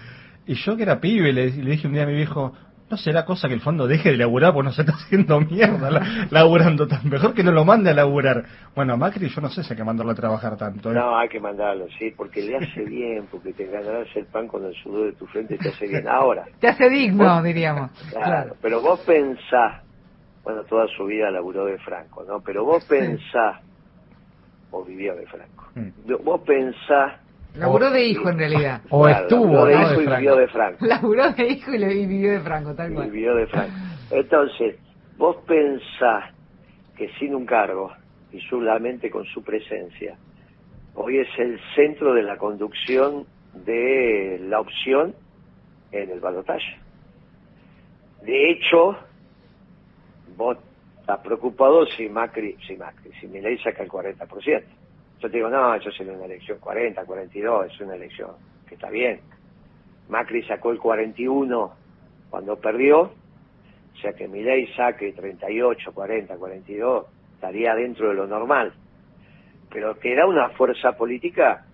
Y 0.46 0.54
yo 0.54 0.74
que 0.74 0.84
era 0.84 0.98
pibe, 0.98 1.34
le, 1.34 1.50
le 1.50 1.70
dije 1.72 1.86
un 1.86 1.92
día 1.92 2.04
a 2.04 2.06
mi 2.06 2.14
viejo, 2.14 2.54
¿No 2.90 2.96
será 2.96 3.26
cosa 3.26 3.48
que 3.48 3.54
el 3.54 3.60
fondo 3.60 3.86
deje 3.86 4.12
de 4.12 4.16
laburar 4.16 4.54
porque 4.54 4.68
no 4.68 4.72
se 4.72 4.80
está 4.82 4.94
haciendo 4.96 5.40
mierda 5.40 5.90
laburando 6.30 6.86
tan 6.86 7.06
mejor 7.08 7.34
que 7.34 7.42
no 7.42 7.52
lo 7.52 7.64
mande 7.64 7.90
a 7.90 7.94
laburar? 7.94 8.44
Bueno, 8.74 8.94
a 8.94 8.96
Macri 8.96 9.28
yo 9.28 9.40
no 9.40 9.50
sé 9.50 9.62
si 9.62 9.72
hay 9.72 9.76
que 9.76 9.84
mandarlo 9.84 10.12
a 10.12 10.14
trabajar 10.14 10.56
tanto. 10.56 10.90
¿eh? 10.90 10.94
No, 10.94 11.18
hay 11.18 11.28
que 11.28 11.38
mandarlo, 11.38 11.86
sí, 11.98 12.12
porque 12.16 12.42
le 12.42 12.56
hace 12.56 12.84
bien, 12.84 13.26
porque 13.30 13.52
te 13.52 13.66
ganarás 13.66 14.08
el 14.16 14.26
pan 14.26 14.48
con 14.48 14.64
el 14.64 14.74
sudor 14.74 15.06
de 15.06 15.12
tu 15.12 15.26
frente, 15.26 15.58
te 15.58 15.68
hace 15.68 15.86
bien. 15.86 16.08
Ahora. 16.08 16.46
Te 16.60 16.68
hace 16.68 16.88
digno, 16.88 17.42
diríamos. 17.42 17.90
Claro, 18.10 18.56
pero 18.60 18.80
vos 18.80 19.00
pensás, 19.00 19.82
bueno, 20.42 20.62
toda 20.64 20.86
su 20.96 21.04
vida 21.04 21.30
laburó 21.30 21.66
de 21.66 21.78
Franco, 21.78 22.24
¿no? 22.24 22.40
Pero 22.40 22.64
vos 22.64 22.84
pensás, 22.84 23.60
o 24.70 24.84
vivió 24.84 25.14
de 25.14 25.26
Franco, 25.26 25.68
mm. 25.74 26.24
vos 26.24 26.40
pensás 26.42 27.20
Laburó 27.54 27.90
de 27.90 28.06
hijo 28.06 28.28
en 28.28 28.38
realidad. 28.38 28.82
O 28.90 29.08
estuvo 29.08 29.66
de 29.66 29.74
hijo 29.74 30.00
y 30.00 30.06
vivió 30.06 30.36
de 30.36 30.48
Franco. 30.48 30.86
Laburó 30.86 31.32
de 31.32 31.46
hijo 31.48 31.74
y 31.74 32.06
vivió 32.06 32.32
de 32.32 32.40
Franco, 32.40 32.74
tal 32.74 32.92
cual. 32.92 33.10
Vivió 33.10 33.34
de 33.34 33.46
Franco. 33.46 33.74
Entonces, 34.10 34.76
vos 35.16 35.36
pensás 35.46 36.32
que 36.96 37.08
sin 37.18 37.34
un 37.34 37.46
cargo 37.46 37.92
y 38.32 38.40
solamente 38.42 39.10
con 39.10 39.24
su 39.26 39.42
presencia, 39.42 40.16
hoy 40.94 41.18
es 41.18 41.28
el 41.38 41.60
centro 41.74 42.14
de 42.14 42.22
la 42.22 42.36
conducción 42.36 43.26
de 43.54 44.38
la 44.42 44.60
opción 44.60 45.14
en 45.92 46.10
el 46.10 46.20
balotaje. 46.20 46.76
De 48.22 48.50
hecho, 48.50 48.96
vos 50.36 50.58
estás 51.00 51.20
preocupado 51.20 51.86
si 51.86 52.08
Macri, 52.08 52.56
si 52.66 52.76
Macri, 52.76 53.10
si 53.20 53.26
Milei 53.26 53.58
saca 53.58 53.82
el 53.82 53.88
40%. 53.88 54.62
Yo 55.20 55.28
te 55.28 55.36
digo, 55.36 55.48
no, 55.48 55.74
eso 55.74 55.88
es 55.88 56.00
una 56.00 56.24
elección 56.24 56.58
40, 56.58 57.04
42, 57.04 57.72
es 57.72 57.80
una 57.80 57.96
elección 57.96 58.30
que 58.68 58.74
está 58.76 58.88
bien. 58.88 59.20
Macri 60.08 60.42
sacó 60.44 60.70
el 60.70 60.78
41 60.78 61.74
cuando 62.30 62.56
perdió, 62.56 63.00
o 63.00 63.96
sea 64.00 64.12
que 64.12 64.28
Milei 64.28 64.68
saque 64.74 65.12
38, 65.12 65.92
40, 65.92 66.36
42, 66.36 67.06
estaría 67.34 67.74
dentro 67.74 68.08
de 68.08 68.14
lo 68.14 68.26
normal. 68.26 68.72
Pero 69.70 69.98
que 69.98 70.12
era 70.12 70.26
una 70.26 70.50
fuerza 70.50 70.96
política 70.96 71.64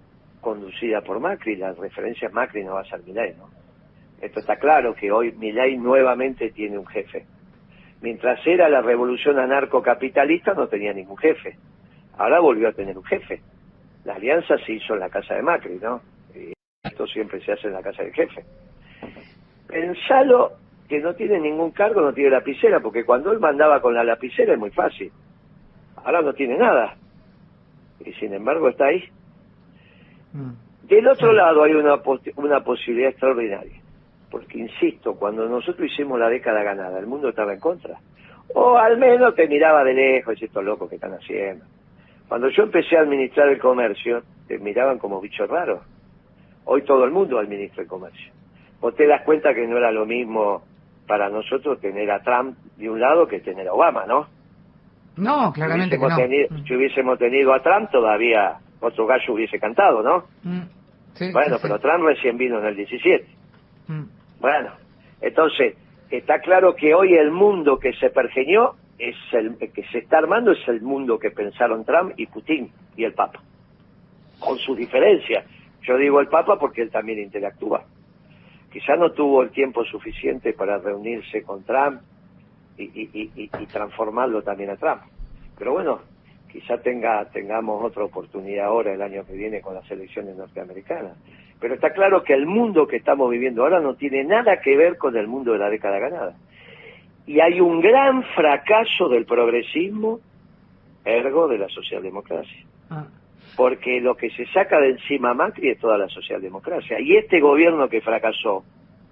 conducida 0.40 1.02
por 1.02 1.20
Macri, 1.20 1.56
la 1.56 1.72
referencia 1.72 2.28
Macri 2.30 2.64
no 2.64 2.74
va 2.74 2.80
a 2.80 2.84
ser 2.84 3.02
Milei, 3.02 3.34
¿no? 3.34 3.50
Esto 4.20 4.40
está 4.40 4.56
claro 4.56 4.94
que 4.94 5.12
hoy 5.12 5.32
Milei 5.32 5.76
nuevamente 5.76 6.50
tiene 6.50 6.78
un 6.78 6.86
jefe. 6.86 7.26
Mientras 8.00 8.44
era 8.46 8.68
la 8.68 8.80
revolución 8.80 9.38
anarcocapitalista 9.38 10.54
no 10.54 10.66
tenía 10.66 10.92
ningún 10.92 11.18
jefe. 11.18 11.58
Ahora 12.18 12.40
volvió 12.40 12.68
a 12.68 12.72
tener 12.72 12.96
un 12.96 13.04
jefe. 13.04 13.40
La 14.04 14.14
alianza 14.14 14.56
se 14.58 14.72
hizo 14.72 14.94
en 14.94 15.00
la 15.00 15.08
casa 15.08 15.34
de 15.34 15.42
Macri, 15.42 15.78
¿no? 15.80 16.00
Y 16.34 16.52
esto 16.82 17.06
siempre 17.06 17.40
se 17.44 17.52
hace 17.52 17.68
en 17.68 17.72
la 17.72 17.82
casa 17.82 18.02
del 18.02 18.12
jefe. 18.12 18.44
Pensalo 19.66 20.52
que 20.88 21.00
no 21.00 21.14
tiene 21.14 21.40
ningún 21.40 21.70
cargo, 21.70 22.00
no 22.00 22.12
tiene 22.12 22.30
lapicera, 22.30 22.80
porque 22.80 23.04
cuando 23.04 23.32
él 23.32 23.40
mandaba 23.40 23.80
con 23.80 23.94
la 23.94 24.04
lapicera 24.04 24.52
es 24.52 24.58
muy 24.58 24.70
fácil. 24.70 25.10
Ahora 25.96 26.20
no 26.20 26.34
tiene 26.34 26.58
nada. 26.58 26.96
Y 28.04 28.12
sin 28.12 28.34
embargo 28.34 28.68
está 28.68 28.86
ahí. 28.86 29.08
Mm. 30.32 30.86
Del 30.86 31.08
otro 31.08 31.32
lado 31.32 31.62
hay 31.62 31.72
una, 31.72 32.00
una 32.36 32.60
posibilidad 32.62 33.10
extraordinaria. 33.10 33.80
Porque, 34.30 34.58
insisto, 34.58 35.14
cuando 35.14 35.48
nosotros 35.48 35.90
hicimos 35.90 36.18
la 36.18 36.28
década 36.28 36.62
ganada, 36.62 36.98
el 36.98 37.06
mundo 37.06 37.28
estaba 37.28 37.54
en 37.54 37.60
contra. 37.60 37.98
O 38.52 38.76
al 38.76 38.98
menos 38.98 39.34
te 39.34 39.48
miraba 39.48 39.84
de 39.84 39.94
lejos, 39.94 40.40
y 40.40 40.44
estos 40.44 40.62
locos 40.62 40.88
que 40.90 40.96
están 40.96 41.14
haciendo. 41.14 41.64
Cuando 42.28 42.48
yo 42.48 42.64
empecé 42.64 42.96
a 42.96 43.02
administrar 43.02 43.48
el 43.48 43.58
comercio, 43.58 44.22
te 44.48 44.58
miraban 44.58 44.98
como 44.98 45.20
bicho 45.20 45.46
raro. 45.46 45.82
Hoy 46.64 46.82
todo 46.82 47.04
el 47.04 47.10
mundo 47.10 47.38
administra 47.38 47.82
el 47.82 47.88
comercio. 47.88 48.32
Vos 48.80 48.94
te 48.96 49.06
das 49.06 49.22
cuenta 49.22 49.54
que 49.54 49.66
no 49.66 49.76
era 49.76 49.90
lo 49.92 50.06
mismo 50.06 50.62
para 51.06 51.28
nosotros 51.28 51.80
tener 51.80 52.10
a 52.10 52.22
Trump 52.22 52.56
de 52.76 52.88
un 52.88 53.00
lado 53.00 53.26
que 53.26 53.40
tener 53.40 53.68
a 53.68 53.72
Obama, 53.74 54.06
¿no? 54.06 54.26
No, 55.16 55.52
claramente 55.52 55.98
que 55.98 56.06
no. 56.06 56.16
Tenido, 56.16 56.48
Mm. 56.50 56.64
Si 56.64 56.74
hubiésemos 56.74 57.18
tenido 57.18 57.52
a 57.52 57.62
Trump, 57.62 57.90
todavía 57.90 58.56
otro 58.80 59.06
gallo 59.06 59.34
hubiese 59.34 59.58
cantado, 59.58 60.02
¿no? 60.02 60.24
Mm. 60.42 60.62
Sí, 61.14 61.30
Bueno, 61.32 61.56
sí, 61.56 61.62
pero. 61.62 61.78
Trump 61.78 62.04
recién 62.04 62.36
vino 62.36 62.58
en 62.58 62.66
el 62.66 62.76
17. 62.76 63.26
Mm. 63.88 64.02
Bueno, 64.40 64.70
entonces, 65.20 65.76
está 66.10 66.40
claro 66.40 66.74
que 66.74 66.94
hoy 66.94 67.14
el 67.14 67.30
mundo 67.30 67.78
que 67.78 67.92
se 67.94 68.10
pergeñó, 68.10 68.72
es 68.98 69.16
el 69.32 69.56
que 69.58 69.84
se 69.84 69.98
está 69.98 70.18
armando, 70.18 70.52
es 70.52 70.68
el 70.68 70.80
mundo 70.82 71.18
que 71.18 71.30
pensaron 71.30 71.84
Trump 71.84 72.12
y 72.16 72.26
Putin 72.26 72.70
y 72.96 73.04
el 73.04 73.12
Papa. 73.12 73.40
Con 74.38 74.58
sus 74.58 74.76
diferencias. 74.76 75.44
Yo 75.82 75.96
digo 75.96 76.20
el 76.20 76.28
Papa 76.28 76.58
porque 76.58 76.82
él 76.82 76.90
también 76.90 77.18
interactúa. 77.18 77.84
Quizá 78.72 78.96
no 78.96 79.12
tuvo 79.12 79.42
el 79.42 79.50
tiempo 79.50 79.84
suficiente 79.84 80.52
para 80.52 80.78
reunirse 80.78 81.42
con 81.42 81.62
Trump 81.64 82.00
y, 82.76 82.84
y- 82.84 83.66
transformarlo 83.66 84.42
también 84.42 84.70
a 84.70 84.76
Trump. 84.76 85.02
Pero 85.58 85.72
bueno, 85.72 86.00
quizá 86.50 86.78
tenga, 86.78 87.24
tengamos 87.30 87.84
otra 87.84 88.04
oportunidad 88.04 88.66
ahora 88.66 88.92
el 88.92 89.02
año 89.02 89.24
que 89.26 89.34
viene 89.34 89.60
con 89.60 89.74
las 89.74 89.88
elecciones 89.90 90.36
norteamericanas. 90.36 91.16
Pero 91.60 91.74
está 91.74 91.92
claro 91.92 92.24
que 92.24 92.34
el 92.34 92.46
mundo 92.46 92.86
que 92.86 92.96
estamos 92.96 93.30
viviendo 93.30 93.62
ahora 93.62 93.80
no 93.80 93.94
tiene 93.94 94.24
nada 94.24 94.60
que 94.60 94.76
ver 94.76 94.98
con 94.98 95.16
el 95.16 95.28
mundo 95.28 95.52
de 95.52 95.58
la 95.58 95.70
década 95.70 95.98
ganada. 95.98 96.34
Y 97.26 97.40
hay 97.40 97.60
un 97.60 97.80
gran 97.80 98.22
fracaso 98.34 99.08
del 99.08 99.24
progresismo, 99.24 100.20
ergo 101.04 101.48
de 101.48 101.58
la 101.58 101.68
socialdemocracia. 101.68 102.64
Ah. 102.90 103.06
Porque 103.56 104.00
lo 104.00 104.16
que 104.16 104.30
se 104.30 104.46
saca 104.46 104.78
de 104.80 104.90
encima 104.90 105.32
Macri 105.32 105.70
es 105.70 105.78
toda 105.78 105.96
la 105.96 106.08
socialdemocracia. 106.08 107.00
Y 107.00 107.16
este 107.16 107.40
gobierno 107.40 107.88
que 107.88 108.00
fracasó, 108.00 108.64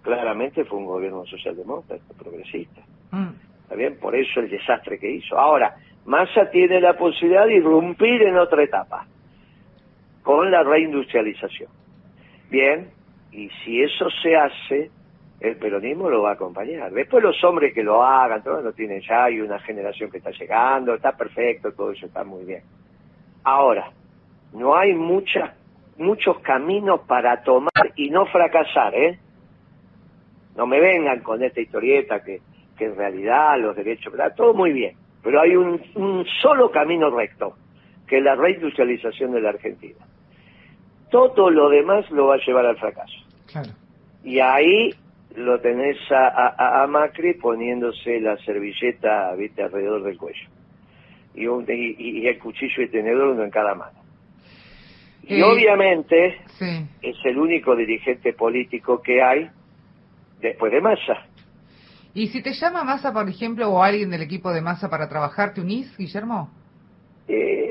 claramente 0.02 0.64
fue 0.64 0.78
un 0.78 0.86
gobierno 0.86 1.24
socialdemócrata, 1.26 2.02
progresista. 2.18 2.82
Mm. 3.12 3.28
¿Está 3.62 3.74
bien? 3.76 3.98
Por 3.98 4.14
eso 4.14 4.40
el 4.40 4.50
desastre 4.50 4.98
que 4.98 5.10
hizo. 5.10 5.38
Ahora, 5.38 5.76
Massa 6.04 6.50
tiene 6.50 6.80
la 6.80 6.96
posibilidad 6.96 7.46
de 7.46 7.56
irrumpir 7.56 8.22
en 8.22 8.36
otra 8.36 8.62
etapa, 8.62 9.06
con 10.22 10.50
la 10.50 10.62
reindustrialización. 10.62 11.70
Bien, 12.50 12.90
y 13.30 13.48
si 13.64 13.82
eso 13.82 14.10
se 14.22 14.36
hace, 14.36 14.90
el 15.42 15.56
peronismo 15.56 16.08
lo 16.08 16.22
va 16.22 16.30
a 16.30 16.34
acompañar. 16.34 16.92
Después 16.92 17.22
los 17.22 17.42
hombres 17.42 17.74
que 17.74 17.82
lo 17.82 18.04
hagan, 18.04 18.44
todo 18.44 18.62
lo 18.62 18.72
tienen 18.72 19.02
ya, 19.02 19.24
hay 19.24 19.40
una 19.40 19.58
generación 19.58 20.08
que 20.08 20.18
está 20.18 20.30
llegando, 20.30 20.94
está 20.94 21.16
perfecto, 21.16 21.72
todo 21.72 21.90
eso 21.90 22.06
está 22.06 22.22
muy 22.22 22.44
bien. 22.44 22.62
Ahora, 23.42 23.90
no 24.52 24.76
hay 24.76 24.94
muchas, 24.94 25.50
muchos 25.98 26.38
caminos 26.40 27.00
para 27.08 27.42
tomar 27.42 27.92
y 27.96 28.08
no 28.08 28.24
fracasar, 28.26 28.94
¿eh? 28.94 29.18
No 30.54 30.64
me 30.64 30.78
vengan 30.78 31.20
con 31.22 31.42
esta 31.42 31.60
historieta 31.60 32.22
que, 32.22 32.40
que 32.78 32.84
en 32.84 32.94
realidad 32.94 33.58
los 33.58 33.74
derechos, 33.74 34.12
¿verdad? 34.12 34.34
todo 34.36 34.54
muy 34.54 34.72
bien, 34.72 34.94
pero 35.24 35.40
hay 35.40 35.56
un, 35.56 35.82
un 35.96 36.24
solo 36.40 36.70
camino 36.70 37.10
recto, 37.10 37.56
que 38.06 38.18
es 38.18 38.22
la 38.22 38.36
reindustrialización 38.36 39.32
de 39.32 39.40
la 39.40 39.48
Argentina. 39.48 40.06
Todo 41.10 41.50
lo 41.50 41.68
demás 41.68 42.08
lo 42.12 42.28
va 42.28 42.36
a 42.36 42.44
llevar 42.46 42.64
al 42.64 42.76
fracaso. 42.76 43.16
Claro. 43.50 43.70
Y 44.22 44.38
ahí 44.38 44.94
lo 45.36 45.60
tenés 45.60 45.98
a, 46.10 46.28
a- 46.28 46.82
a 46.82 46.86
Macri 46.86 47.34
poniéndose 47.34 48.20
la 48.20 48.36
servilleta 48.38 49.34
¿viste? 49.34 49.62
alrededor 49.62 50.02
del 50.02 50.16
cuello. 50.16 50.48
Y, 51.34 51.46
un- 51.46 51.64
y- 51.68 51.96
y 51.98 52.26
el 52.26 52.38
cuchillo 52.38 52.82
y 52.82 52.88
tenedor 52.90 53.28
uno 53.28 53.44
en 53.44 53.50
cada 53.50 53.74
mano. 53.74 53.92
Y 55.22 55.40
Eh, 55.40 55.44
obviamente 55.44 56.40
Sí. 56.58 56.84
es 57.02 57.16
el 57.24 57.38
único 57.38 57.74
dirigente 57.76 58.32
político 58.32 59.00
que 59.02 59.22
hay 59.22 59.48
después 60.40 60.72
de 60.72 60.80
Massa. 60.80 61.18
¿Y 62.14 62.28
si 62.28 62.42
te 62.42 62.52
llama 62.52 62.84
Massa, 62.84 63.12
por 63.12 63.28
ejemplo, 63.28 63.70
o 63.70 63.82
alguien 63.82 64.10
del 64.10 64.22
equipo 64.22 64.52
de 64.52 64.60
Massa 64.60 64.90
para 64.90 65.08
trabajar, 65.08 65.54
te 65.54 65.60
unís, 65.62 65.96
Guillermo? 65.96 66.50
Eh, 67.28 67.61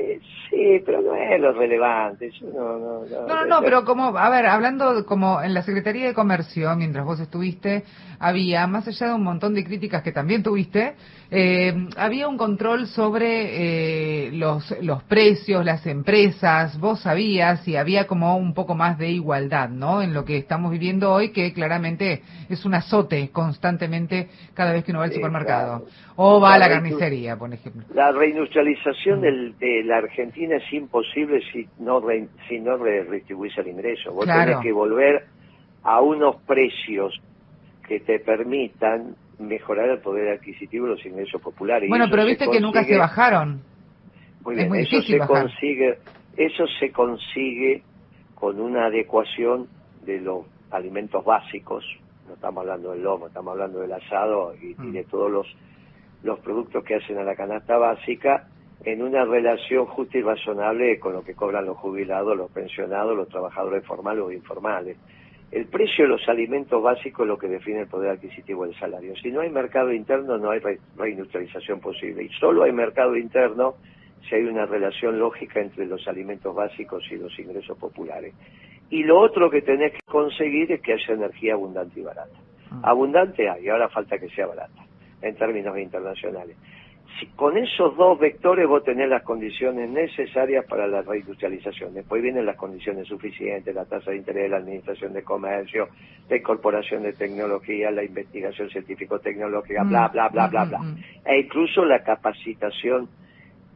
sí, 0.52 0.82
pero 0.84 1.00
no 1.00 1.14
es 1.16 1.40
lo 1.40 1.52
relevante. 1.52 2.30
Yo 2.30 2.46
no, 2.48 2.78
no, 2.78 3.04
no, 3.06 3.26
No, 3.26 3.34
no, 3.34 3.46
no, 3.46 3.60
pero 3.62 3.84
como, 3.84 4.16
a 4.16 4.28
ver, 4.30 4.46
hablando 4.46 5.04
como 5.06 5.42
en 5.42 5.54
la 5.54 5.62
Secretaría 5.62 6.06
de 6.06 6.14
Comercio, 6.14 6.74
mientras 6.76 7.04
vos 7.04 7.18
estuviste, 7.18 7.84
había, 8.20 8.66
más 8.68 8.86
allá 8.86 9.08
de 9.08 9.14
un 9.14 9.24
montón 9.24 9.54
de 9.54 9.64
críticas 9.64 10.02
que 10.02 10.12
también 10.12 10.44
tuviste, 10.44 10.94
eh, 11.30 11.74
había 11.96 12.28
un 12.28 12.36
control 12.36 12.86
sobre 12.86 14.26
eh, 14.26 14.30
los, 14.32 14.72
los 14.82 15.02
precios, 15.04 15.64
las 15.64 15.84
empresas, 15.86 16.78
vos 16.78 17.00
sabías 17.00 17.66
y 17.66 17.74
había 17.76 18.06
como 18.06 18.36
un 18.36 18.54
poco 18.54 18.74
más 18.76 18.96
de 18.98 19.10
igualdad, 19.10 19.70
¿no? 19.70 20.02
En 20.02 20.14
lo 20.14 20.24
que 20.24 20.36
estamos 20.36 20.70
viviendo 20.70 21.12
hoy, 21.12 21.30
que 21.32 21.52
claramente 21.52 22.22
es 22.48 22.64
un 22.64 22.74
azote 22.74 23.30
constantemente 23.32 24.28
cada 24.54 24.72
vez 24.72 24.84
que 24.84 24.92
uno 24.92 25.00
va 25.00 25.06
al 25.06 25.10
Sí, 25.10 25.16
supermercado. 25.16 25.78
claro. 25.80 25.92
O 26.16 26.40
va 26.40 26.54
a 26.54 26.58
la 26.58 26.68
carnicería, 26.68 27.36
por 27.36 27.52
ejemplo. 27.52 27.82
La 27.94 28.12
reindustrialización 28.12 29.22
del- 29.22 29.58
de 29.58 29.82
la 29.84 29.96
Argentina 29.96 30.41
es 30.50 30.72
imposible 30.72 31.40
si 31.52 31.68
no, 31.78 32.00
re- 32.00 32.26
si 32.48 32.58
no 32.58 32.76
re- 32.78 33.04
redistribuís 33.04 33.56
el 33.58 33.68
ingreso. 33.68 34.12
Vos 34.12 34.24
Claro. 34.24 34.44
tenés 34.46 34.62
que 34.64 34.72
volver 34.72 35.26
a 35.84 36.00
unos 36.00 36.36
precios 36.42 37.20
que 37.86 38.00
te 38.00 38.18
permitan 38.18 39.14
mejorar 39.38 39.88
el 39.90 39.98
poder 39.98 40.28
adquisitivo 40.38 40.86
de 40.86 40.92
los 40.92 41.06
ingresos 41.06 41.40
populares. 41.40 41.86
Y 41.86 41.90
Bueno, 41.90 42.06
pero 42.10 42.24
viste 42.24 42.48
que 42.50 42.60
nunca 42.60 42.82
se 42.84 42.96
bajaron. 42.96 43.60
Muy 44.44 44.54
es 44.54 44.56
bien, 44.56 44.68
muy 44.70 44.78
eso 44.80 45.00
se 45.02 45.18
bajar. 45.18 45.42
consigue, 45.42 45.98
eso 46.36 46.64
se 46.80 46.90
consigue 46.90 47.82
con 48.34 48.58
una 48.60 48.86
adecuación 48.86 49.68
de 50.04 50.20
los 50.20 50.46
alimentos 50.70 51.24
básicos. 51.24 51.84
No 52.26 52.34
estamos 52.34 52.62
hablando 52.62 52.92
del 52.92 53.02
lomo, 53.02 53.26
estamos 53.28 53.52
hablando 53.52 53.80
del 53.80 53.92
asado 53.92 54.54
y, 54.60 54.70
y 54.70 54.74
Mm. 54.78 54.92
de 54.92 55.04
todos 55.04 55.30
los 55.30 55.46
los 56.24 56.38
productos 56.38 56.84
que 56.84 56.94
hacen 56.94 57.18
a 57.18 57.24
la 57.24 57.34
canasta 57.34 57.76
básica 57.78 58.46
en 58.84 59.02
una 59.02 59.24
relación 59.24 59.86
justa 59.86 60.18
y 60.18 60.22
razonable 60.22 60.98
con 60.98 61.12
lo 61.12 61.22
que 61.22 61.34
cobran 61.34 61.66
los 61.66 61.76
jubilados, 61.78 62.36
los 62.36 62.50
pensionados, 62.50 63.16
los 63.16 63.28
trabajadores 63.28 63.84
formales 63.84 64.24
o 64.24 64.32
informales. 64.32 64.96
El 65.50 65.66
precio 65.66 66.04
de 66.04 66.08
los 66.10 66.28
alimentos 66.28 66.82
básicos 66.82 67.24
es 67.24 67.28
lo 67.28 67.36
que 67.38 67.46
define 67.46 67.80
el 67.80 67.86
poder 67.86 68.10
adquisitivo 68.12 68.64
del 68.64 68.74
salario. 68.78 69.14
Si 69.16 69.30
no 69.30 69.42
hay 69.42 69.50
mercado 69.50 69.92
interno, 69.92 70.38
no 70.38 70.50
hay 70.50 70.60
re- 70.60 70.78
reindustrialización 70.96 71.78
posible. 71.78 72.24
Y 72.24 72.28
solo 72.40 72.62
hay 72.62 72.72
mercado 72.72 73.16
interno 73.16 73.74
si 74.28 74.34
hay 74.36 74.44
una 74.44 74.64
relación 74.66 75.18
lógica 75.18 75.60
entre 75.60 75.84
los 75.86 76.08
alimentos 76.08 76.54
básicos 76.54 77.04
y 77.10 77.16
los 77.16 77.38
ingresos 77.38 77.76
populares. 77.76 78.34
Y 78.88 79.04
lo 79.04 79.18
otro 79.20 79.50
que 79.50 79.62
tenés 79.62 79.92
que 79.92 80.00
conseguir 80.06 80.72
es 80.72 80.80
que 80.80 80.94
haya 80.94 81.14
energía 81.14 81.52
abundante 81.54 82.00
y 82.00 82.02
barata. 82.02 82.38
Mm. 82.70 82.84
Abundante 82.84 83.48
hay, 83.48 83.68
ahora 83.68 83.88
falta 83.90 84.18
que 84.18 84.28
sea 84.30 84.46
barata, 84.46 84.84
en 85.20 85.36
términos 85.36 85.78
internacionales. 85.78 86.56
Si 87.18 87.26
con 87.36 87.56
esos 87.56 87.96
dos 87.96 88.18
vectores 88.18 88.66
vos 88.66 88.82
tenés 88.84 89.08
las 89.08 89.22
condiciones 89.22 89.88
necesarias 89.90 90.64
para 90.66 90.86
la 90.86 91.02
reindustrialización, 91.02 91.94
después 91.94 92.22
vienen 92.22 92.46
las 92.46 92.56
condiciones 92.56 93.06
suficientes, 93.06 93.74
la 93.74 93.84
tasa 93.84 94.10
de 94.10 94.16
interés, 94.16 94.50
la 94.50 94.56
administración 94.58 95.12
de 95.12 95.22
comercio, 95.22 95.88
la 96.28 96.36
incorporación 96.36 97.02
de 97.02 97.12
tecnología, 97.12 97.90
la 97.90 98.02
investigación 98.04 98.68
científico-tecnológica, 98.70 99.84
bla, 99.84 100.08
bla, 100.08 100.28
bla, 100.28 100.46
bla, 100.48 100.64
Mm, 100.64 100.68
bla. 100.68 100.78
mm, 100.78 100.94
mm. 100.94 100.98
E 101.26 101.38
incluso 101.40 101.84
la 101.84 102.02
capacitación 102.02 103.08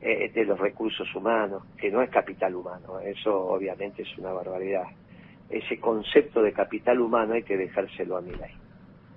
eh, 0.00 0.30
de 0.34 0.44
los 0.44 0.58
recursos 0.58 1.12
humanos, 1.14 1.62
que 1.78 1.90
no 1.90 2.02
es 2.02 2.10
capital 2.10 2.54
humano, 2.54 3.00
eso 3.00 3.34
obviamente 3.48 4.02
es 4.02 4.18
una 4.18 4.32
barbaridad. 4.32 4.84
ese 5.48 5.78
concepto 5.78 6.42
de 6.42 6.52
capital 6.52 7.00
humano 7.00 7.34
hay 7.34 7.42
que 7.44 7.56
dejárselo 7.56 8.16
a 8.16 8.20
mi 8.20 8.32
ley. 8.32 8.50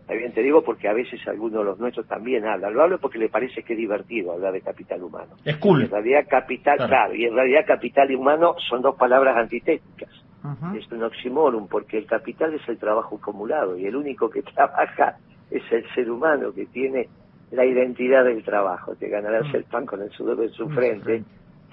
Te 0.10 0.42
digo 0.42 0.64
porque 0.64 0.88
a 0.88 0.94
veces 0.94 1.20
algunos 1.28 1.60
de 1.60 1.66
los 1.66 1.80
nuestros 1.80 2.08
también 2.08 2.46
hablan. 2.48 2.74
Lo 2.74 2.82
hablo 2.82 2.98
porque 3.00 3.20
le 3.20 3.30
parece 3.30 3.62
que 3.62 3.74
es 3.74 3.80
divertido 3.80 4.32
hablar 4.34 4.54
de 4.54 4.62
capital 4.62 5.04
humano. 5.04 5.36
Es 5.46 5.58
cool. 5.58 5.84
En 5.84 5.92
realidad 5.92 6.26
capital, 6.28 6.78
Claro. 6.78 6.90
claro, 6.90 7.16
y 7.16 7.26
en 7.26 7.36
realidad 7.36 7.66
capital 7.68 8.10
y 8.10 8.16
humano 8.16 8.56
son 8.70 8.82
dos 8.82 8.96
palabras 8.96 9.38
antitéticas. 9.38 10.10
Ajá. 10.44 10.74
Es 10.76 10.92
un 10.92 11.04
oxímoron 11.04 11.68
porque 11.68 12.00
el 12.00 12.06
capital 12.08 12.54
es 12.56 12.68
el 12.68 12.78
trabajo 12.80 13.18
acumulado 13.18 13.78
y 13.78 13.86
el 13.86 13.96
único 13.96 14.30
que 14.30 14.42
trabaja 14.56 15.18
es 15.52 15.64
el 15.72 15.88
ser 15.94 16.10
humano 16.10 16.52
que 16.54 16.66
tiene 16.66 17.08
la 17.52 17.66
identidad 17.66 18.24
del 18.24 18.44
trabajo. 18.44 18.96
Te 18.96 19.10
ganarás 19.10 19.46
Mm. 19.54 19.56
el 19.58 19.64
pan 19.66 19.86
con 19.86 20.02
el 20.02 20.10
sudor 20.12 20.38
de 20.38 20.50
su 20.50 20.68
Mm, 20.70 20.74
frente. 20.76 21.24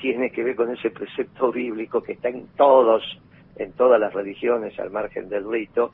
Tiene 0.00 0.30
que 0.30 0.44
ver 0.44 0.56
con 0.56 0.70
ese 0.70 0.90
precepto 0.90 1.50
bíblico 1.52 2.02
que 2.02 2.12
está 2.12 2.28
en 2.28 2.46
todos, 2.56 3.02
en 3.56 3.72
todas 3.72 3.98
las 3.98 4.12
religiones 4.12 4.78
al 4.78 4.90
margen 4.90 5.30
del 5.30 5.50
rito 5.50 5.92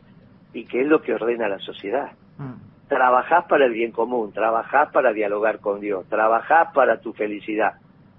y 0.52 0.64
que 0.64 0.80
es 0.80 0.86
lo 0.88 1.00
que 1.02 1.14
ordena 1.14 1.48
la 1.48 1.58
sociedad 1.60 2.10
Mm. 2.38 2.88
trabajás 2.88 3.44
para 3.46 3.66
el 3.66 3.72
bien 3.72 3.92
común, 3.92 4.32
trabajás 4.32 4.90
para 4.92 5.12
dialogar 5.12 5.60
con 5.60 5.80
Dios, 5.80 6.06
trabajás 6.08 6.72
para 6.72 7.00
tu 7.00 7.12
felicidad. 7.12 7.74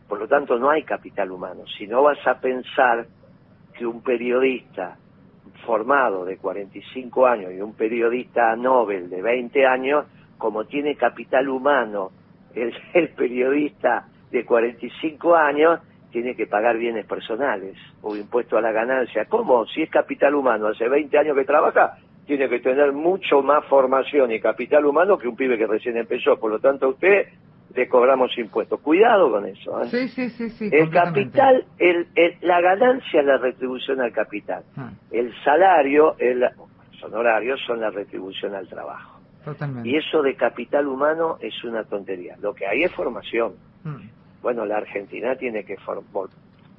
Por 0.07 0.19
lo 0.19 0.27
tanto, 0.27 0.57
no 0.59 0.69
hay 0.69 0.83
capital 0.83 1.31
humano. 1.31 1.63
Si 1.77 1.87
no 1.87 2.03
vas 2.03 2.19
a 2.27 2.39
pensar 2.39 3.05
que 3.73 3.85
un 3.85 4.01
periodista 4.01 4.97
formado 5.65 6.25
de 6.25 6.37
45 6.37 7.25
años 7.25 7.51
y 7.53 7.61
un 7.61 7.73
periodista 7.73 8.55
Nobel 8.55 9.09
de 9.09 9.21
20 9.21 9.65
años, 9.65 10.05
como 10.37 10.65
tiene 10.65 10.95
capital 10.95 11.49
humano 11.49 12.11
el, 12.53 12.73
el 12.93 13.09
periodista 13.09 14.07
de 14.31 14.45
45 14.45 15.35
años, 15.35 15.79
tiene 16.11 16.35
que 16.35 16.45
pagar 16.45 16.77
bienes 16.77 17.05
personales 17.07 17.75
o 18.03 18.15
impuesto 18.15 18.57
a 18.57 18.61
la 18.61 18.71
ganancia. 18.71 19.25
¿Cómo? 19.25 19.65
Si 19.65 19.81
es 19.81 19.89
capital 19.89 20.35
humano, 20.35 20.67
hace 20.67 20.87
20 20.87 21.17
años 21.17 21.35
que 21.35 21.43
trabaja, 21.43 21.97
tiene 22.25 22.47
que 22.49 22.59
tener 22.59 22.91
mucho 22.93 23.41
más 23.41 23.65
formación 23.65 24.31
y 24.31 24.39
capital 24.39 24.85
humano 24.85 25.17
que 25.17 25.27
un 25.27 25.35
pibe 25.35 25.57
que 25.57 25.67
recién 25.67 25.97
empezó. 25.97 26.37
Por 26.39 26.51
lo 26.51 26.59
tanto, 26.59 26.85
a 26.85 26.89
usted 26.89 27.27
le 27.75 27.87
cobramos 27.89 28.37
impuestos. 28.37 28.79
Cuidado 28.81 29.31
con 29.31 29.45
eso. 29.45 29.81
¿eh? 29.83 29.87
Sí, 29.87 30.07
sí, 30.09 30.29
sí, 30.29 30.49
sí. 30.51 30.69
el 30.71 30.89
capital, 30.89 31.65
el, 31.79 32.07
el- 32.15 32.35
la 32.41 32.61
ganancia 32.61 33.19
es 33.19 33.25
la 33.25 33.37
retribución 33.37 33.99
al 34.01 34.11
capital. 34.11 34.63
Ah, 34.77 34.91
El 35.11 35.33
salario, 35.43 36.15
el, 36.19 36.39
los 36.41 37.03
honorarios 37.03 37.59
son 37.65 37.81
la 37.81 37.89
retribución 37.89 38.53
al 38.55 38.67
trabajo. 38.67 39.19
totalmente. 39.43 39.89
Y 39.89 39.97
eso 39.97 40.21
de 40.21 40.35
capital 40.35 40.87
humano 40.87 41.37
es 41.41 41.63
una 41.63 41.83
tontería. 41.83 42.35
Lo 42.41 42.53
que 42.53 42.65
hay 42.67 42.83
es 42.83 42.91
formación. 42.93 43.53
Mm. 43.83 44.07
Bueno, 44.41 44.65
la 44.65 44.77
Argentina 44.77 45.35
tiene 45.35 45.63
que 45.65 45.75
formar. 45.77 46.29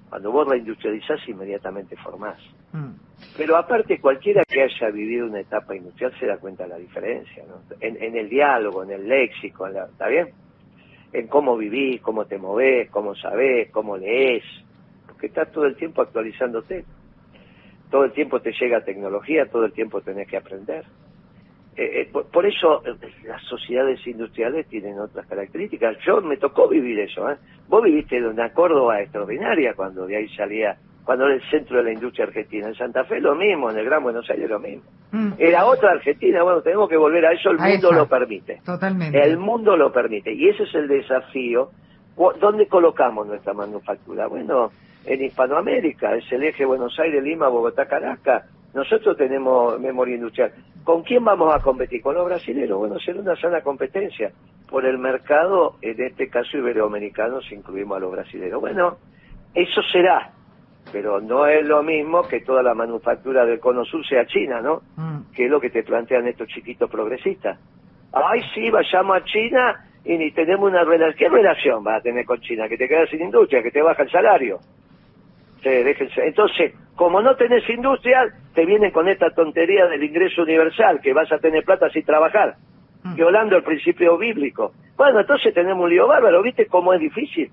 Cuando 0.09 0.31
vos 0.31 0.47
reindustrializás, 0.47 1.21
inmediatamente 1.29 1.97
formás. 1.97 2.39
Mm. 2.73 2.93
Pero 3.37 3.57
aparte, 3.57 4.01
cualquiera 4.01 4.45
que 4.49 4.63
haya 4.63 4.91
vivido 4.91 5.27
una 5.27 5.41
etapa 5.41 5.75
industrial 5.75 6.15
se 6.21 6.27
da 6.27 6.39
cuenta 6.39 6.65
de 6.65 6.71
la 6.71 6.77
diferencia, 6.77 7.45
¿no? 7.47 7.65
En, 7.81 8.01
en 8.03 8.17
el 8.17 8.29
diálogo, 8.29 8.85
en 8.85 8.93
el 8.93 9.09
léxico, 9.09 9.67
en 9.67 9.75
la- 9.75 9.87
¿está 9.87 10.07
bien? 10.07 10.31
En 11.13 11.27
cómo 11.27 11.57
vivís, 11.57 12.01
cómo 12.01 12.27
te 12.27 12.39
movés, 12.39 12.91
cómo 12.91 13.15
sabés, 13.17 13.71
cómo 13.73 13.97
lees, 13.97 14.45
porque 15.07 15.27
estás 15.27 15.51
todo 15.51 15.67
el 15.67 15.77
tiempo 15.77 16.03
actualizándote. 16.03 16.85
Todo 17.91 18.05
el 18.05 18.13
tiempo 18.13 18.41
te 18.41 18.53
llega 18.53 18.85
tecnología, 18.85 19.47
todo 19.47 19.65
el 19.65 19.73
tiempo 19.73 20.01
tenés 20.01 20.27
que 20.29 20.37
aprender. 20.37 20.85
Eh, 21.77 22.03
eh, 22.03 22.09
por, 22.13 22.27
por 22.27 22.47
eso 22.47 22.83
eh, 22.87 22.95
las 23.27 23.43
sociedades 23.45 24.07
industriales 24.07 24.67
tienen 24.69 24.99
otras 24.99 25.27
características. 25.27 25.97
Yo 26.07 26.21
me 26.21 26.37
tocó 26.37 26.69
vivir 26.69 27.01
eso. 27.01 27.29
¿eh? 27.31 27.37
Vos 27.69 27.83
viviste 27.83 28.17
en 28.17 28.27
una 28.27 28.53
Córdoba 28.53 29.01
extraordinaria 29.01 29.75
cuando 29.75 30.07
de 30.07 30.17
ahí 30.17 30.29
salía, 30.37 30.77
cuando 31.05 31.27
era 31.27 31.35
el 31.35 31.43
centro 31.51 31.79
de 31.79 31.85
la 31.85 31.93
industria 31.93 32.27
argentina. 32.27 32.69
En 32.69 32.75
Santa 32.75 33.05
Fe 33.05 33.21
lo 33.21 33.35
mismo, 33.35 33.71
en 33.71 33.79
el 33.79 33.85
Gran 33.85 34.03
Buenos 34.03 34.29
Aires 34.31 34.49
lo 34.49 34.61
mismo. 34.61 34.85
Mm. 35.11 35.33
Era 35.39 35.65
otra 35.67 35.91
Argentina, 35.93 36.43
bueno, 36.43 36.61
tenemos 36.63 36.89
que 36.89 36.97
volver 36.97 37.27
a 37.27 37.33
eso, 37.33 37.51
el 37.51 37.59
A 37.61 37.67
mundo 37.67 37.89
esa. 37.89 37.97
lo 37.99 38.09
permite. 38.09 38.61
Totalmente. 38.65 39.21
El 39.21 39.39
mundo 39.39 39.77
lo 39.77 39.93
permite. 39.93 40.33
Y 40.33 40.49
ese 40.49 40.65
es 40.65 40.75
el 40.75 40.89
desafío. 40.89 41.71
¿Dónde 42.41 42.69
colocamos 42.69 43.27
nuestra 43.27 43.53
manufactura? 43.53 44.29
Bueno, 44.29 44.71
en 45.05 45.25
Hispanoamérica, 45.25 46.15
es 46.15 46.31
el 46.33 46.45
eje 46.45 46.65
Buenos 46.65 46.99
Aires, 47.01 47.23
Lima, 47.23 47.49
Bogotá, 47.49 47.87
Caracas. 47.87 48.45
Nosotros 48.75 49.17
tenemos 49.17 49.79
memoria 49.81 50.17
industrial. 50.17 50.53
¿Con 50.83 51.03
quién 51.03 51.25
vamos 51.25 51.55
a 51.55 51.61
competir? 51.61 52.03
Con 52.03 52.17
los 52.17 52.27
brasileños. 52.27 52.79
Bueno, 52.79 52.99
será 52.99 53.21
una 53.21 53.37
sana 53.37 53.61
competencia. 53.63 54.33
Por 54.69 54.85
el 54.85 54.99
mercado, 54.99 55.77
en 55.81 56.03
este 56.03 56.29
caso 56.29 56.59
iberoamericano, 56.59 57.41
si 57.41 57.55
incluimos 57.55 57.97
a 57.97 58.01
los 58.01 58.13
brasileños. 58.13 58.61
Bueno, 58.61 58.99
eso 59.55 59.81
será. 59.93 60.31
Pero 60.93 61.21
no 61.21 61.47
es 61.47 61.65
lo 61.67 61.83
mismo 61.83 62.23
que 62.29 62.41
toda 62.41 62.63
la 62.63 62.75
manufactura 62.75 63.47
del 63.47 63.61
Cono 63.61 63.85
Sur 63.85 64.05
sea 64.07 64.27
china, 64.27 64.61
¿no? 64.61 64.83
Mm. 64.97 65.33
que 65.35 65.45
es 65.47 65.51
lo 65.51 65.61
que 65.61 65.71
te 65.71 65.83
plantean 65.83 66.27
estos 66.27 66.49
chiquitos 66.49 66.91
progresistas. 66.91 67.59
Ay, 68.13 68.43
sí, 68.55 68.71
vayamos 68.71 69.17
a 69.17 69.25
China 69.25 69.85
y 70.05 70.17
ni 70.17 70.31
tenemos 70.33 70.69
una 70.69 70.85
relación. 70.85 71.17
¿Qué 71.17 71.29
relación 71.29 71.83
vas 71.83 71.99
a 71.99 72.03
tener 72.03 72.25
con 72.25 72.41
China? 72.41 72.69
Que 72.69 72.77
te 72.77 72.89
quedas 72.89 73.09
sin 73.09 73.23
industria, 73.23 73.63
que 73.63 73.71
te 73.71 73.83
baja 73.83 74.03
el 74.03 74.11
salario. 74.11 74.59
Sí, 75.65 75.71
déjense. 75.71 76.25
Entonces, 76.27 76.75
como 76.95 77.21
no 77.21 77.35
tenés 77.35 77.69
industria, 77.69 78.21
te 78.55 78.65
vienen 78.65 78.93
con 78.93 79.09
esta 79.09 79.31
tontería 79.31 79.87
del 79.87 80.05
ingreso 80.05 80.43
universal, 80.43 81.01
que 81.03 81.13
vas 81.13 81.33
a 81.33 81.39
tener 81.39 81.65
plata 81.65 81.89
sin 81.91 82.05
trabajar, 82.05 82.55
Mm. 83.03 83.17
violando 83.17 83.57
el 83.57 83.65
principio 83.65 84.17
bíblico. 84.17 84.73
Bueno, 84.97 85.21
entonces 85.21 85.53
tenemos 85.53 85.83
un 85.85 85.91
lío 85.91 86.07
bárbaro. 86.07 86.41
¿Viste 86.43 86.67
cómo 86.67 86.93
es 86.95 87.01
difícil 87.01 87.51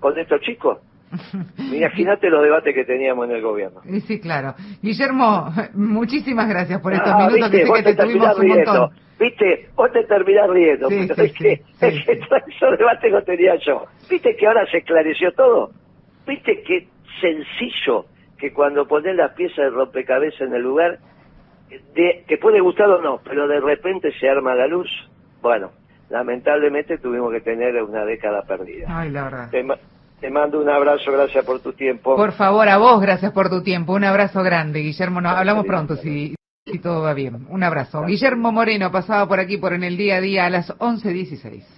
con 0.00 0.18
estos 0.18 0.40
chicos? 0.42 0.78
Imagínate 1.72 2.28
los 2.28 2.42
debates 2.42 2.74
que 2.74 2.84
teníamos 2.84 3.28
en 3.28 3.36
el 3.36 3.42
gobierno. 3.42 3.80
Y 3.84 4.00
sí, 4.00 4.20
claro. 4.20 4.54
Guillermo, 4.82 5.52
muchísimas 5.74 6.48
gracias 6.48 6.80
por 6.80 6.92
estos 6.92 7.08
Ah, 7.12 7.16
minutos 7.18 7.50
viste, 7.50 7.50
que 7.58 7.62
sé 7.64 7.68
vos 7.70 7.78
que 7.78 7.84
te 7.84 7.94
tuvimos 7.94 8.12
terminás 8.12 8.36
un 8.36 8.42
riendo. 8.42 8.72
montón. 8.80 8.98
Viste, 9.18 9.68
vos 9.76 9.92
te 9.92 10.04
terminás 10.04 10.50
riendo. 10.50 10.88
Sí, 10.88 10.96
pero 11.08 11.14
sí, 11.14 11.22
es 11.22 11.32
sí, 11.32 11.38
que, 11.38 11.86
es 11.86 12.04
que 12.06 12.16
todo 12.16 12.38
esos 12.48 12.78
debates 12.78 13.12
lo 13.12 13.22
tenía 13.22 13.54
yo. 13.64 13.84
Viste 14.10 14.36
que 14.36 14.46
ahora 14.46 14.66
se 14.70 14.78
esclareció 14.78 15.32
todo. 15.32 15.70
Viste 16.26 16.62
que 16.62 16.88
sencillo 17.20 18.06
que 18.38 18.52
cuando 18.52 18.86
pones 18.86 19.16
las 19.16 19.32
piezas 19.32 19.56
de 19.56 19.70
rompecabezas 19.70 20.42
en 20.42 20.54
el 20.54 20.62
lugar, 20.62 20.98
de, 21.94 22.24
te 22.26 22.38
puede 22.38 22.60
gustar 22.60 22.88
o 22.90 23.00
no, 23.00 23.20
pero 23.24 23.48
de 23.48 23.60
repente 23.60 24.12
se 24.18 24.28
arma 24.28 24.54
la 24.54 24.66
luz. 24.66 24.88
Bueno, 25.40 25.70
lamentablemente 26.10 26.98
tuvimos 26.98 27.32
que 27.32 27.40
tener 27.40 27.82
una 27.82 28.04
década 28.04 28.42
perdida. 28.42 28.86
Ay, 28.88 29.10
la 29.10 29.24
verdad. 29.24 29.50
Te, 29.50 29.64
te 30.20 30.30
mando 30.30 30.60
un 30.60 30.68
abrazo, 30.68 31.12
gracias 31.12 31.44
por 31.44 31.60
tu 31.60 31.72
tiempo. 31.72 32.16
Por 32.16 32.32
favor, 32.32 32.68
a 32.68 32.78
vos, 32.78 33.00
gracias 33.00 33.32
por 33.32 33.50
tu 33.50 33.62
tiempo. 33.62 33.92
Un 33.92 34.04
abrazo 34.04 34.42
grande, 34.42 34.80
Guillermo. 34.80 35.20
Nos 35.20 35.32
hablamos 35.34 35.66
pronto 35.66 35.96
si, 35.96 36.34
si 36.66 36.78
todo 36.78 37.02
va 37.02 37.14
bien. 37.14 37.46
Un 37.50 37.62
abrazo. 37.62 38.04
Guillermo 38.04 38.52
Moreno 38.52 38.90
pasaba 38.90 39.26
por 39.28 39.40
aquí 39.40 39.58
por 39.58 39.72
en 39.72 39.84
el 39.84 39.96
día 39.96 40.16
a 40.16 40.20
día 40.20 40.46
a 40.46 40.50
las 40.50 40.76
11.16. 40.78 41.73